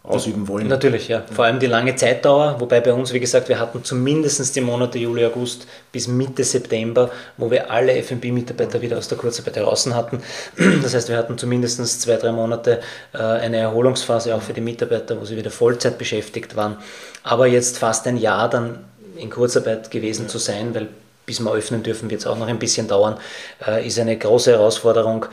ausüben 0.06 0.46
wollen. 0.48 0.68
Natürlich, 0.68 1.08
ja. 1.08 1.22
Vor 1.32 1.44
allem 1.44 1.58
die 1.58 1.66
lange 1.66 1.96
Zeitdauer, 1.96 2.56
wobei 2.58 2.80
bei 2.80 2.92
uns, 2.92 3.12
wie 3.12 3.20
gesagt, 3.20 3.48
wir 3.48 3.58
hatten 3.58 3.82
zumindest 3.82 4.54
die 4.54 4.60
Monate 4.60 4.98
Juli, 4.98 5.24
August 5.24 5.66
bis 5.92 6.06
Mitte 6.08 6.44
September, 6.44 7.10
wo 7.36 7.50
wir 7.50 7.70
alle 7.70 7.92
FB-Mitarbeiter 8.02 8.80
wieder 8.80 8.98
aus 8.98 9.08
der 9.08 9.18
Kurzarbeit 9.18 9.56
heraus 9.56 9.86
hatten. 9.86 10.22
Das 10.82 10.94
heißt, 10.94 11.08
wir 11.08 11.16
hatten 11.16 11.36
zumindest 11.38 12.00
zwei, 12.00 12.16
drei 12.16 12.32
Monate 12.32 12.80
äh, 13.12 13.18
eine 13.18 13.58
Erholungsphase 13.58 14.34
auch 14.34 14.42
für 14.42 14.52
die 14.52 14.60
Mitarbeiter, 14.60 15.20
wo 15.20 15.24
sie 15.24 15.36
wieder 15.36 15.50
Vollzeit 15.50 15.98
beschäftigt 15.98 16.54
waren. 16.56 16.76
Aber 17.22 17.46
jetzt 17.46 17.78
fast 17.78 18.06
ein 18.06 18.16
Jahr 18.16 18.48
dann 18.48 18.84
in 19.16 19.30
Kurzarbeit 19.30 19.90
gewesen 19.90 20.22
ja. 20.22 20.28
zu 20.28 20.38
sein, 20.38 20.74
weil 20.74 20.88
bis 21.26 21.40
wir 21.40 21.52
öffnen 21.52 21.82
dürfen, 21.82 22.08
wird 22.08 22.20
es 22.20 22.26
auch 22.26 22.38
noch 22.38 22.46
ein 22.46 22.58
bisschen 22.58 22.86
dauern, 22.86 23.18
äh, 23.66 23.84
ist 23.86 23.98
eine 23.98 24.16
große 24.16 24.52
Herausforderung. 24.52 25.26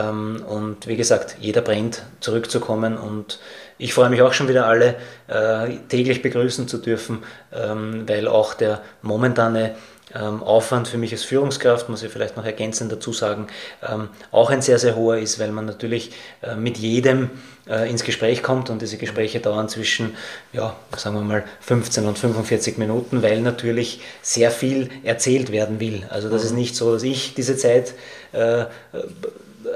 Ähm, 0.00 0.44
und 0.48 0.86
wie 0.86 0.96
gesagt, 0.96 1.36
jeder 1.40 1.60
brennt, 1.60 2.02
zurückzukommen 2.20 2.96
und 2.96 3.40
ich 3.80 3.94
freue 3.94 4.10
mich 4.10 4.20
auch 4.22 4.34
schon 4.34 4.48
wieder 4.48 4.66
alle 4.66 4.96
äh, 5.26 5.76
täglich 5.88 6.22
begrüßen 6.22 6.68
zu 6.68 6.78
dürfen, 6.78 7.22
ähm, 7.52 8.04
weil 8.06 8.28
auch 8.28 8.54
der 8.54 8.82
momentane 9.02 9.74
ähm, 10.14 10.42
Aufwand 10.42 10.88
für 10.88 10.98
mich 10.98 11.12
als 11.12 11.24
Führungskraft, 11.24 11.88
muss 11.88 12.02
ich 12.02 12.12
vielleicht 12.12 12.36
noch 12.36 12.44
ergänzend 12.44 12.92
dazu 12.92 13.12
sagen, 13.12 13.46
ähm, 13.88 14.08
auch 14.32 14.50
ein 14.50 14.60
sehr, 14.60 14.78
sehr 14.78 14.96
hoher 14.96 15.18
ist, 15.18 15.38
weil 15.38 15.50
man 15.52 15.64
natürlich 15.64 16.12
äh, 16.42 16.56
mit 16.56 16.78
jedem 16.78 17.30
äh, 17.68 17.88
ins 17.88 18.04
Gespräch 18.04 18.42
kommt 18.42 18.70
und 18.70 18.82
diese 18.82 18.98
Gespräche 18.98 19.40
dauern 19.40 19.68
zwischen, 19.68 20.14
ja, 20.52 20.76
sagen 20.96 21.16
wir 21.16 21.22
mal 21.22 21.44
15 21.60 22.06
und 22.06 22.18
45 22.18 22.76
Minuten, 22.76 23.22
weil 23.22 23.40
natürlich 23.40 24.02
sehr 24.20 24.50
viel 24.50 24.90
erzählt 25.04 25.52
werden 25.52 25.80
will. 25.80 26.04
Also 26.10 26.28
das 26.28 26.44
ist 26.44 26.52
mhm. 26.52 26.58
nicht 26.58 26.76
so, 26.76 26.92
dass 26.92 27.02
ich 27.02 27.34
diese 27.34 27.56
Zeit 27.56 27.94
äh, 28.32 28.64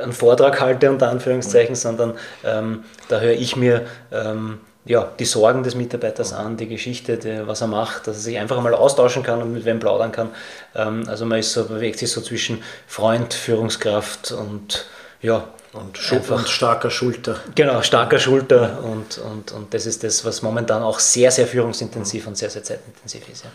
einen 0.02 0.12
Vortrag 0.12 0.60
halte, 0.60 0.90
unter 0.90 1.08
Anführungszeichen, 1.08 1.74
sondern 1.74 2.14
ähm, 2.44 2.84
da 3.08 3.20
höre 3.20 3.32
ich 3.32 3.56
mir 3.56 3.86
ähm, 4.12 4.60
ja, 4.84 5.10
die 5.18 5.24
Sorgen 5.24 5.62
des 5.62 5.74
Mitarbeiters 5.74 6.32
an, 6.32 6.56
die 6.56 6.68
Geschichte, 6.68 7.16
die, 7.16 7.46
was 7.46 7.62
er 7.62 7.68
macht, 7.68 8.06
dass 8.06 8.16
er 8.16 8.22
sich 8.22 8.38
einfach 8.38 8.60
mal 8.60 8.74
austauschen 8.74 9.22
kann 9.22 9.40
und 9.40 9.52
mit 9.52 9.64
wem 9.64 9.80
plaudern 9.80 10.12
kann. 10.12 10.28
Ähm, 10.74 11.04
also 11.08 11.24
man 11.24 11.38
ist 11.38 11.52
so, 11.52 11.66
bewegt 11.66 11.98
sich 11.98 12.10
so 12.10 12.20
zwischen 12.20 12.62
Freund, 12.86 13.32
Führungskraft 13.32 14.32
und 14.32 14.86
ja. 15.22 15.48
Und, 15.72 15.98
und 16.30 16.48
starker 16.48 16.88
Schulter. 16.88 17.40
Genau, 17.56 17.82
starker 17.82 18.20
Schulter 18.20 18.78
und, 18.84 19.18
und, 19.18 19.50
und 19.50 19.74
das 19.74 19.86
ist 19.86 20.04
das, 20.04 20.24
was 20.24 20.40
momentan 20.40 20.84
auch 20.84 21.00
sehr, 21.00 21.32
sehr 21.32 21.48
führungsintensiv 21.48 22.28
und 22.28 22.38
sehr, 22.38 22.48
sehr 22.48 22.62
zeitintensiv 22.62 23.28
ist. 23.28 23.42
Ja 23.42 23.50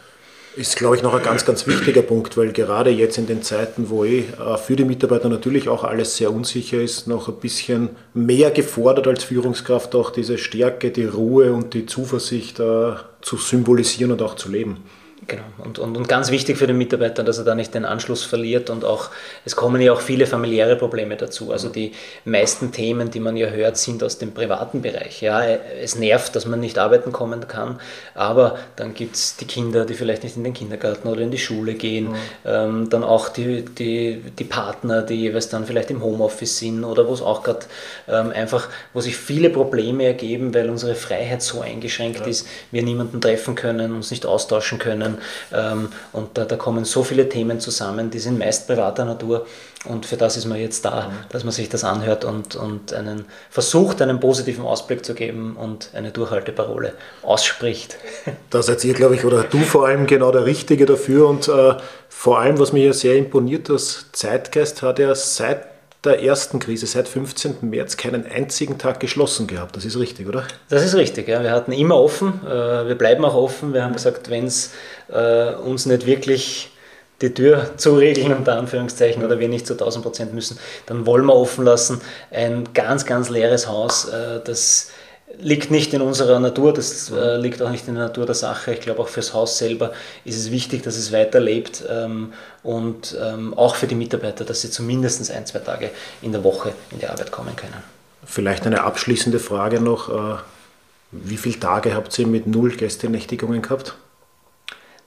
ist, 0.56 0.76
glaube 0.76 0.96
ich, 0.96 1.04
noch 1.04 1.14
ein 1.14 1.24
ganz, 1.24 1.46
ganz 1.46 1.68
wichtiger 1.68 2.02
Punkt, 2.02 2.36
weil 2.38 2.52
gerade 2.52 2.90
jetzt 2.90 3.18
in 3.18 3.28
den 3.28 3.44
Zeiten, 3.44 3.90
wo 3.90 4.04
eh 4.04 4.20
äh, 4.20 4.58
für 4.58 4.76
die 4.76 4.86
Mitarbeiter 4.86 5.30
natürlich 5.30 5.70
auch 5.70 5.84
alles 5.84 6.18
sehr 6.18 6.34
unsicher 6.34 6.82
ist, 6.82 7.08
noch 7.08 7.28
ein 7.28 7.36
bisschen 7.36 7.90
mehr 8.14 8.52
gefordert 8.52 9.08
als 9.08 9.24
Führungskraft 9.24 9.96
auch 9.96 10.10
diese 10.10 10.38
Stärke, 10.38 10.92
die 10.92 11.06
Ruhe 11.06 11.54
und 11.54 11.74
die 11.74 11.86
Zuversicht 11.86 12.60
äh, 12.60 12.94
zu 13.22 13.38
symbolisieren 13.38 14.12
und 14.12 14.22
auch 14.22 14.36
zu 14.36 14.50
leben. 14.50 14.78
Genau. 15.28 15.44
Und, 15.58 15.80
und, 15.80 15.98
und 15.98 16.08
ganz 16.08 16.32
wichtig 16.32 16.58
für 16.58 16.66
den 16.66 16.78
Mitarbeiter, 16.78 17.24
dass 17.24 17.38
er 17.38 17.44
da 17.44 17.54
nicht 17.54 17.74
den 17.74 17.84
Anschluss 17.84 18.24
verliert 18.24 18.70
und 18.70 18.86
auch, 18.86 19.10
es 19.44 19.56
kommen 19.56 19.82
ja 19.82 19.92
auch 19.92 20.02
viele 20.02 20.26
familiäre 20.26 20.78
Probleme 20.78 21.18
dazu. 21.18 21.52
Also 21.52 21.68
die 21.68 21.92
meisten 22.24 22.72
Themen, 22.72 23.12
die 23.12 23.20
man 23.20 23.36
ja 23.36 23.48
hört, 23.48 23.78
sind 23.78 24.02
aus 24.02 24.18
dem 24.18 24.34
privaten 24.34 24.82
Bereich. 24.82 25.22
Ja, 25.22 25.44
es 25.44 25.96
nervt, 25.96 26.36
dass 26.36 26.46
man 26.46 26.62
nicht 26.62 26.80
arbeiten 26.80 27.12
kommen 27.12 27.48
kann, 27.48 27.80
aber 28.16 28.58
dann 28.78 28.94
gibt 28.94 29.16
es 29.16 29.36
die 29.36 29.46
Kinder, 29.46 29.86
die 29.86 29.94
vielleicht 29.94 30.24
nicht 30.24 30.38
in 30.38 30.44
den 30.44 30.54
Kindergarten 30.54 31.08
oder 31.10 31.22
in 31.22 31.32
die 31.32 31.38
Schule 31.38 31.74
gehen, 31.74 32.12
mhm. 32.12 32.16
ähm, 32.46 32.90
dann 32.90 33.04
auch 33.04 33.28
die, 33.28 33.66
die, 33.66 34.22
die 34.40 34.44
Partner, 34.46 35.02
die 35.02 35.16
jeweils 35.16 35.50
dann 35.50 35.66
vielleicht 35.66 35.92
im 35.92 36.02
Homeoffice 36.02 36.60
sind 36.60 36.86
oder 36.86 37.08
wo 37.08 37.14
es 37.14 37.22
auch 37.22 37.44
gerade 37.44 37.66
ähm, 38.08 38.32
einfach, 38.32 38.70
wo 38.94 39.02
sich 39.02 39.18
viele 39.18 39.50
Probleme 39.50 40.06
ergeben, 40.06 40.54
weil 40.54 40.70
unsere 40.70 40.96
Freiheit 40.96 41.42
so 41.42 41.60
eingeschränkt 41.60 42.22
ja. 42.22 42.28
ist, 42.28 42.48
wir 42.72 42.84
niemanden 42.84 43.20
treffen 43.20 43.56
können, 43.56 43.94
uns 43.94 44.12
nicht 44.12 44.26
austauschen 44.26 44.80
können 44.80 45.09
können. 45.10 45.22
Ähm, 45.54 45.90
und 46.12 46.38
da, 46.38 46.46
da 46.46 46.56
kommen 46.56 46.86
so 46.86 47.04
viele 47.04 47.30
Themen 47.30 47.60
zusammen, 47.60 48.10
die 48.10 48.20
sind 48.20 48.40
meist 48.40 48.68
privater 48.68 49.06
Natur. 49.06 49.46
Und 49.86 50.06
für 50.06 50.18
das 50.18 50.36
ist 50.36 50.46
man 50.46 50.60
jetzt 50.60 50.84
da, 50.84 51.08
mhm. 51.08 51.14
dass 51.30 51.44
man 51.46 51.54
sich 51.54 51.70
das 51.70 51.86
anhört 51.86 52.26
und, 52.26 52.56
und 52.56 52.94
einen 52.94 53.26
versucht, 53.50 54.02
einen 54.02 54.20
positiven 54.20 54.66
Ausblick 54.66 55.06
zu 55.06 55.14
geben 55.14 55.56
und 55.56 55.92
eine 55.94 56.12
Durchhalteparole 56.12 56.94
ausspricht. 57.24 57.98
Da 58.50 58.64
seid 58.64 58.84
ihr, 58.84 58.94
glaube 58.94 59.16
ich, 59.16 59.26
oder 59.26 59.44
du 59.44 59.60
vor 59.60 59.86
allem 59.88 60.08
genau 60.08 60.32
der 60.32 60.46
Richtige 60.46 60.86
dafür. 60.86 61.28
Und 61.28 61.48
äh, 61.48 61.76
vor 62.10 62.40
allem, 62.40 62.58
was 62.60 62.74
mir 62.74 62.86
ja 62.86 62.94
sehr 62.94 63.16
imponiert, 63.16 63.70
das 63.70 64.08
Zeitgeist 64.12 64.82
hat 64.82 64.98
ja 64.98 65.14
seit 65.14 65.68
der 66.04 66.24
ersten 66.24 66.60
Krise, 66.60 66.88
seit 66.88 67.08
15. 67.08 67.58
März, 67.62 67.98
keinen 67.98 68.26
einzigen 68.26 68.78
Tag 68.78 69.00
geschlossen 69.00 69.48
gehabt. 69.48 69.76
Das 69.76 69.84
ist 69.84 70.00
richtig, 70.00 70.28
oder? 70.28 70.46
Das 70.70 70.84
ist 70.84 70.96
richtig, 70.96 71.28
ja. 71.28 71.44
Wir 71.44 71.52
hatten 71.52 71.74
immer 71.74 71.96
offen, 71.96 72.40
äh, 72.46 72.88
wir 72.88 72.96
bleiben 72.96 73.26
auch 73.26 73.36
offen. 73.36 73.74
Wir 73.74 73.84
haben 73.84 73.94
gesagt, 73.94 74.30
wenn 74.30 74.46
es 74.46 74.72
äh, 75.10 75.54
uns 75.56 75.86
nicht 75.86 76.06
wirklich 76.06 76.72
die 77.22 77.34
Tür 77.34 77.72
zuregeln, 77.76 78.34
unter 78.34 78.58
Anführungszeichen, 78.58 79.26
oder 79.26 79.40
wir 79.40 79.50
nicht 79.50 79.68
zu 79.68 79.74
1000 79.74 80.04
Prozent 80.04 80.34
müssen, 80.34 80.58
dann 80.86 81.06
wollen 81.06 81.26
wir 81.26 81.36
offen 81.36 81.66
lassen. 81.66 82.00
Ein 82.32 82.70
ganz, 82.74 83.06
ganz 83.06 83.30
leeres 83.30 83.68
Haus, 83.68 84.06
äh, 84.06 84.40
das 84.42 84.92
liegt 85.38 85.72
nicht 85.72 85.94
in 85.94 86.02
unserer 86.02 86.40
Natur, 86.40 86.74
das 86.74 87.12
äh, 87.12 87.38
liegt 87.38 87.62
auch 87.62 87.70
nicht 87.70 87.88
in 87.88 87.96
der 87.96 88.06
Natur 88.06 88.26
der 88.26 88.36
Sache. 88.36 88.74
Ich 88.74 88.82
glaube, 88.82 89.02
auch 89.02 89.08
fürs 89.08 89.34
Haus 89.34 89.58
selber 89.58 89.94
ist 90.26 90.38
es 90.38 90.52
wichtig, 90.52 90.84
dass 90.84 90.98
es 90.98 91.12
weiterlebt 91.12 91.84
ähm, 91.90 92.34
und 92.64 93.16
ähm, 93.22 93.54
auch 93.54 93.76
für 93.76 93.88
die 93.88 93.96
Mitarbeiter, 93.96 94.44
dass 94.44 94.62
sie 94.62 94.72
zumindest 94.72 95.30
ein, 95.32 95.46
zwei 95.46 95.60
Tage 95.60 95.92
in 96.22 96.32
der 96.32 96.44
Woche 96.44 96.74
in 96.92 97.00
die 97.00 97.08
Arbeit 97.08 97.32
kommen 97.32 97.56
können. 97.56 97.84
Vielleicht 98.26 98.66
eine 98.66 98.84
abschließende 98.84 99.40
Frage 99.40 99.80
noch. 99.80 100.10
Äh, 100.10 100.38
wie 101.12 101.38
viele 101.38 101.60
Tage 101.60 101.96
habt 101.96 102.18
ihr 102.20 102.28
mit 102.28 102.46
null 102.46 102.76
Gästenächtigungen 102.76 103.62
gehabt? 103.62 103.96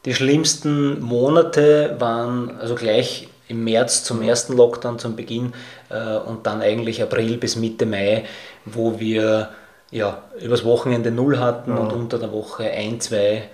Die 0.04 0.14
schlimmsten 0.14 1.00
Monate 1.00 1.96
waren 2.00 2.58
also 2.58 2.74
gleich 2.74 3.28
im 3.46 3.62
März 3.64 4.02
zum 4.02 4.22
ersten 4.22 4.56
Lockdown, 4.56 4.98
zum 4.98 5.14
Beginn 5.14 5.52
äh, 5.90 6.16
und 6.16 6.46
dann 6.46 6.60
eigentlich 6.60 7.02
April 7.02 7.36
bis 7.36 7.54
Mitte 7.54 7.86
Mai, 7.86 8.24
wo 8.64 8.98
wir 8.98 9.50
ja, 9.92 10.22
übers 10.40 10.64
Wochenende 10.64 11.12
null 11.12 11.38
hatten 11.38 11.76
ja. 11.76 11.76
und 11.76 11.92
unter 11.92 12.18
der 12.18 12.32
Woche 12.32 12.64
ein, 12.64 13.00
zwei 13.00 13.48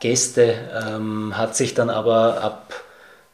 Gäste. 0.00 0.54
Ähm, 0.74 1.36
hat 1.36 1.54
sich 1.54 1.74
dann 1.74 1.90
aber 1.90 2.42
ab 2.42 2.72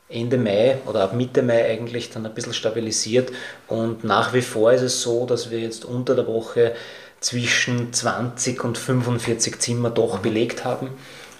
Ende 0.09 0.37
Mai 0.37 0.79
oder 0.87 1.05
ab 1.05 1.15
Mitte 1.15 1.43
Mai 1.43 1.65
eigentlich 1.65 2.11
dann 2.11 2.27
ein 2.27 2.35
bisschen 2.35 2.53
stabilisiert 2.53 3.33
und 3.69 4.05
nach 4.05 4.35
wie 4.35 4.43
vor 4.43 4.73
ist 4.73 4.83
es 4.83 5.01
so, 5.01 5.25
dass 5.25 5.51
wir 5.51 5.61
jetzt 5.61 5.87
unter 5.87 6.15
der 6.15 6.27
Woche 6.27 6.73
zwischen 7.21 7.93
20 7.93 8.63
und 8.65 8.77
45 8.77 9.59
Zimmer 9.61 9.91
doch 9.91 10.19
mhm. 10.19 10.23
belegt 10.23 10.65
haben. 10.65 10.91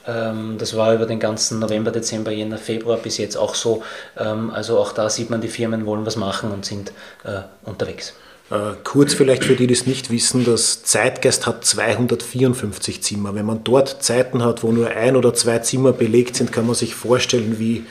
Ähm, 0.07 0.57
das 0.59 0.77
war 0.77 0.95
über 0.95 1.07
den 1.07 1.21
ganzen 1.21 1.59
November, 1.59 1.91
Dezember, 1.91 2.31
Jänner, 2.31 2.59
Februar 2.59 2.97
bis 2.97 3.19
jetzt 3.19 3.37
auch 3.37 3.55
so. 3.55 3.83
Ähm, 4.17 4.51
also 4.51 4.79
auch 4.79 4.93
da 4.93 5.11
sieht 5.11 5.31
man, 5.31 5.41
die 5.41 5.49
Firmen 5.49 5.85
wollen 5.85 6.07
was 6.07 6.17
machen 6.17 6.53
und 6.53 6.65
sind 6.65 6.93
äh, 7.25 7.41
unterwegs. 7.65 8.15
Äh, 8.53 8.75
kurz 8.85 9.15
vielleicht 9.15 9.45
für 9.45 9.57
die, 9.57 9.67
die 9.67 9.73
es 9.73 9.87
nicht 9.87 10.11
wissen, 10.11 10.45
das 10.45 10.83
Zeitgeist 10.83 11.47
hat 11.47 11.65
254 11.65 13.03
Zimmer. 13.03 13.35
Wenn 13.35 13.47
man 13.47 13.65
dort 13.65 14.03
Zeiten 14.03 14.45
hat, 14.45 14.63
wo 14.63 14.73
nur 14.73 14.91
ein 14.91 15.17
oder 15.17 15.33
zwei 15.33 15.61
Zimmer 15.61 15.93
belegt 15.93 16.37
sind, 16.37 16.53
kann 16.53 16.67
man 16.67 16.75
sich 16.75 16.95
vorstellen, 16.95 17.59
wie 17.59 17.87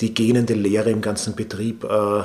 die 0.00 0.14
gähnende 0.14 0.54
Leere 0.54 0.90
im 0.90 1.02
ganzen 1.02 1.34
Betrieb 1.34 1.84
äh, 1.84 2.22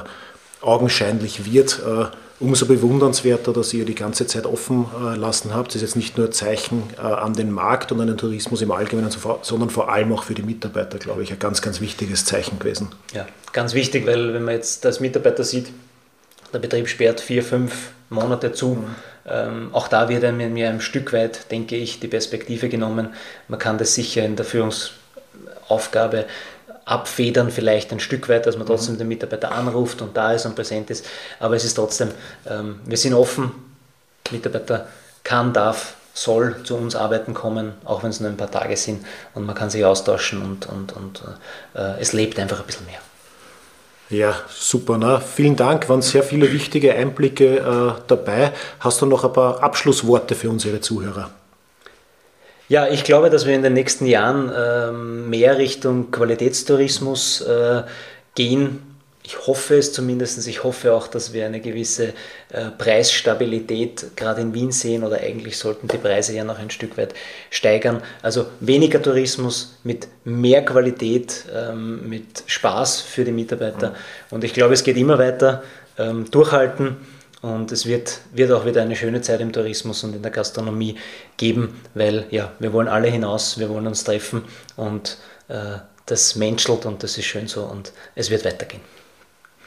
augenscheinlich 0.61 1.51
wird. 1.51 1.81
Äh, 1.85 2.05
umso 2.39 2.67
bewundernswerter, 2.67 3.51
dass 3.51 3.73
ihr 3.73 3.83
die 3.83 3.95
ganze 3.95 4.27
Zeit 4.27 4.45
offen 4.45 4.85
äh, 5.01 5.17
lassen 5.17 5.53
habt. 5.53 5.69
Das 5.69 5.75
ist 5.75 5.81
jetzt 5.81 5.95
nicht 5.97 6.17
nur 6.17 6.27
ein 6.27 6.31
Zeichen 6.31 6.83
äh, 6.97 7.01
an 7.01 7.33
den 7.33 7.51
Markt 7.51 7.91
und 7.91 7.99
an 7.99 8.07
den 8.07 8.17
Tourismus 8.17 8.61
im 8.61 8.71
Allgemeinen, 8.71 9.11
sondern 9.41 9.69
vor 9.69 9.91
allem 9.91 10.13
auch 10.13 10.23
für 10.23 10.35
die 10.35 10.43
Mitarbeiter, 10.43 10.99
glaube 10.99 11.23
ich, 11.23 11.33
ein 11.33 11.39
ganz, 11.39 11.61
ganz 11.61 11.81
wichtiges 11.81 12.23
Zeichen 12.23 12.59
gewesen. 12.59 12.89
Ja, 13.13 13.27
ganz 13.51 13.73
wichtig, 13.73 14.05
weil 14.05 14.33
wenn 14.33 14.45
man 14.45 14.55
jetzt 14.55 14.85
als 14.85 15.01
Mitarbeiter 15.01 15.43
sieht, 15.43 15.67
der 16.53 16.59
Betrieb 16.59 16.87
sperrt 16.87 17.19
vier, 17.19 17.43
fünf 17.43 17.89
Monate 18.09 18.53
zu. 18.53 18.75
Mhm. 18.75 18.95
Ähm, 19.25 19.69
auch 19.73 19.87
da 19.87 20.09
wird 20.09 20.23
mir 20.33 20.69
ein 20.69 20.81
Stück 20.81 21.13
weit, 21.13 21.51
denke 21.51 21.75
ich, 21.75 21.99
die 21.99 22.07
Perspektive 22.07 22.69
genommen. 22.69 23.13
Man 23.47 23.59
kann 23.59 23.77
das 23.77 23.95
sicher 23.95 24.23
in 24.23 24.35
der 24.35 24.45
Führungsaufgabe 24.45 26.25
abfedern, 26.85 27.49
vielleicht 27.49 27.91
ein 27.93 28.01
Stück 28.01 28.27
weit, 28.27 28.45
dass 28.45 28.57
man 28.57 28.67
trotzdem 28.67 28.95
mhm. 28.95 28.99
den 28.99 29.07
Mitarbeiter 29.07 29.51
anruft 29.51 30.01
und 30.01 30.17
da 30.17 30.33
ist 30.33 30.45
und 30.45 30.55
präsent 30.55 30.89
ist. 30.89 31.05
Aber 31.39 31.55
es 31.55 31.63
ist 31.63 31.75
trotzdem, 31.75 32.11
ähm, 32.49 32.79
wir 32.85 32.97
sind 32.97 33.13
offen. 33.13 33.51
Mitarbeiter 34.31 34.87
kann, 35.23 35.53
darf, 35.53 35.95
soll 36.13 36.63
zu 36.63 36.75
uns 36.75 36.95
arbeiten 36.95 37.33
kommen, 37.33 37.73
auch 37.85 38.03
wenn 38.03 38.09
es 38.09 38.19
nur 38.19 38.29
ein 38.29 38.37
paar 38.37 38.51
Tage 38.51 38.77
sind 38.77 39.05
und 39.33 39.45
man 39.45 39.55
kann 39.55 39.69
sich 39.69 39.83
austauschen 39.83 40.41
und, 40.41 40.67
und, 40.67 40.93
und 40.93 41.23
äh, 41.73 41.99
es 41.99 42.13
lebt 42.13 42.39
einfach 42.39 42.59
ein 42.59 42.65
bisschen 42.65 42.85
mehr. 42.85 42.99
Ja, 44.13 44.35
super. 44.47 44.99
Na, 44.99 45.19
vielen 45.19 45.55
Dank, 45.55 45.89
waren 45.89 46.03
sehr 46.03 46.21
viele 46.21 46.53
wichtige 46.53 46.93
Einblicke 46.93 47.57
äh, 47.57 48.01
dabei. 48.05 48.51
Hast 48.79 49.01
du 49.01 49.07
noch 49.07 49.23
ein 49.23 49.33
paar 49.33 49.63
Abschlussworte 49.63 50.35
für 50.35 50.51
unsere 50.51 50.79
Zuhörer? 50.81 51.31
Ja, 52.69 52.87
ich 52.87 53.03
glaube, 53.03 53.31
dass 53.31 53.47
wir 53.47 53.55
in 53.55 53.63
den 53.63 53.73
nächsten 53.73 54.05
Jahren 54.05 54.49
äh, 54.49 54.91
mehr 54.91 55.57
Richtung 55.57 56.11
Qualitätstourismus 56.11 57.41
äh, 57.41 57.81
gehen 58.35 58.92
ich 59.25 59.47
hoffe 59.47 59.77
es 59.77 59.93
zumindest, 59.93 60.45
ich 60.47 60.63
hoffe 60.63 60.93
auch, 60.93 61.07
dass 61.07 61.31
wir 61.31 61.45
eine 61.45 61.61
gewisse 61.61 62.13
äh, 62.49 62.69
Preisstabilität 62.77 64.17
gerade 64.17 64.41
in 64.41 64.53
Wien 64.53 64.71
sehen 64.71 65.03
oder 65.03 65.21
eigentlich 65.21 65.57
sollten 65.57 65.87
die 65.87 65.97
Preise 65.97 66.33
ja 66.33 66.43
noch 66.43 66.59
ein 66.59 66.69
Stück 66.69 66.97
weit 66.97 67.13
steigern. 67.49 68.01
Also 68.21 68.47
weniger 68.59 69.01
Tourismus 69.01 69.77
mit 69.83 70.09
mehr 70.25 70.65
Qualität, 70.65 71.45
ähm, 71.53 72.09
mit 72.09 72.43
Spaß 72.47 72.99
für 72.99 73.23
die 73.23 73.31
Mitarbeiter. 73.31 73.91
Mhm. 73.91 73.95
Und 74.31 74.43
ich 74.43 74.53
glaube, 74.53 74.73
es 74.73 74.83
geht 74.83 74.97
immer 74.97 75.17
weiter. 75.17 75.63
Ähm, 75.97 76.29
durchhalten 76.29 76.97
und 77.41 77.71
es 77.71 77.85
wird, 77.85 78.19
wird 78.33 78.51
auch 78.51 78.65
wieder 78.65 78.81
eine 78.81 78.95
schöne 78.95 79.21
Zeit 79.21 79.39
im 79.41 79.53
Tourismus 79.53 80.03
und 80.03 80.15
in 80.15 80.21
der 80.21 80.31
Gastronomie 80.31 80.97
geben, 81.37 81.79
weil 81.93 82.25
ja, 82.31 82.51
wir 82.59 82.73
wollen 82.73 82.87
alle 82.87 83.09
hinaus, 83.09 83.59
wir 83.59 83.69
wollen 83.69 83.85
uns 83.85 84.03
treffen 84.03 84.43
und 84.75 85.17
äh, 85.49 85.77
das 86.07 86.35
menschelt 86.35 86.85
und 86.85 87.03
das 87.03 87.17
ist 87.17 87.25
schön 87.25 87.47
so 87.47 87.63
und 87.63 87.93
es 88.15 88.29
wird 88.29 88.43
weitergehen. 88.43 88.81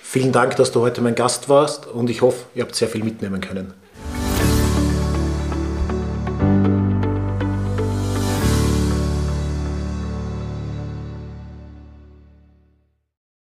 Vielen 0.08 0.30
Dank, 0.30 0.54
dass 0.54 0.70
du 0.70 0.82
heute 0.82 1.00
mein 1.00 1.16
Gast 1.16 1.48
warst 1.48 1.88
und 1.88 2.08
ich 2.08 2.22
hoffe, 2.22 2.46
ihr 2.54 2.62
habt 2.62 2.76
sehr 2.76 2.86
viel 2.86 3.02
mitnehmen 3.02 3.40
können. 3.40 3.74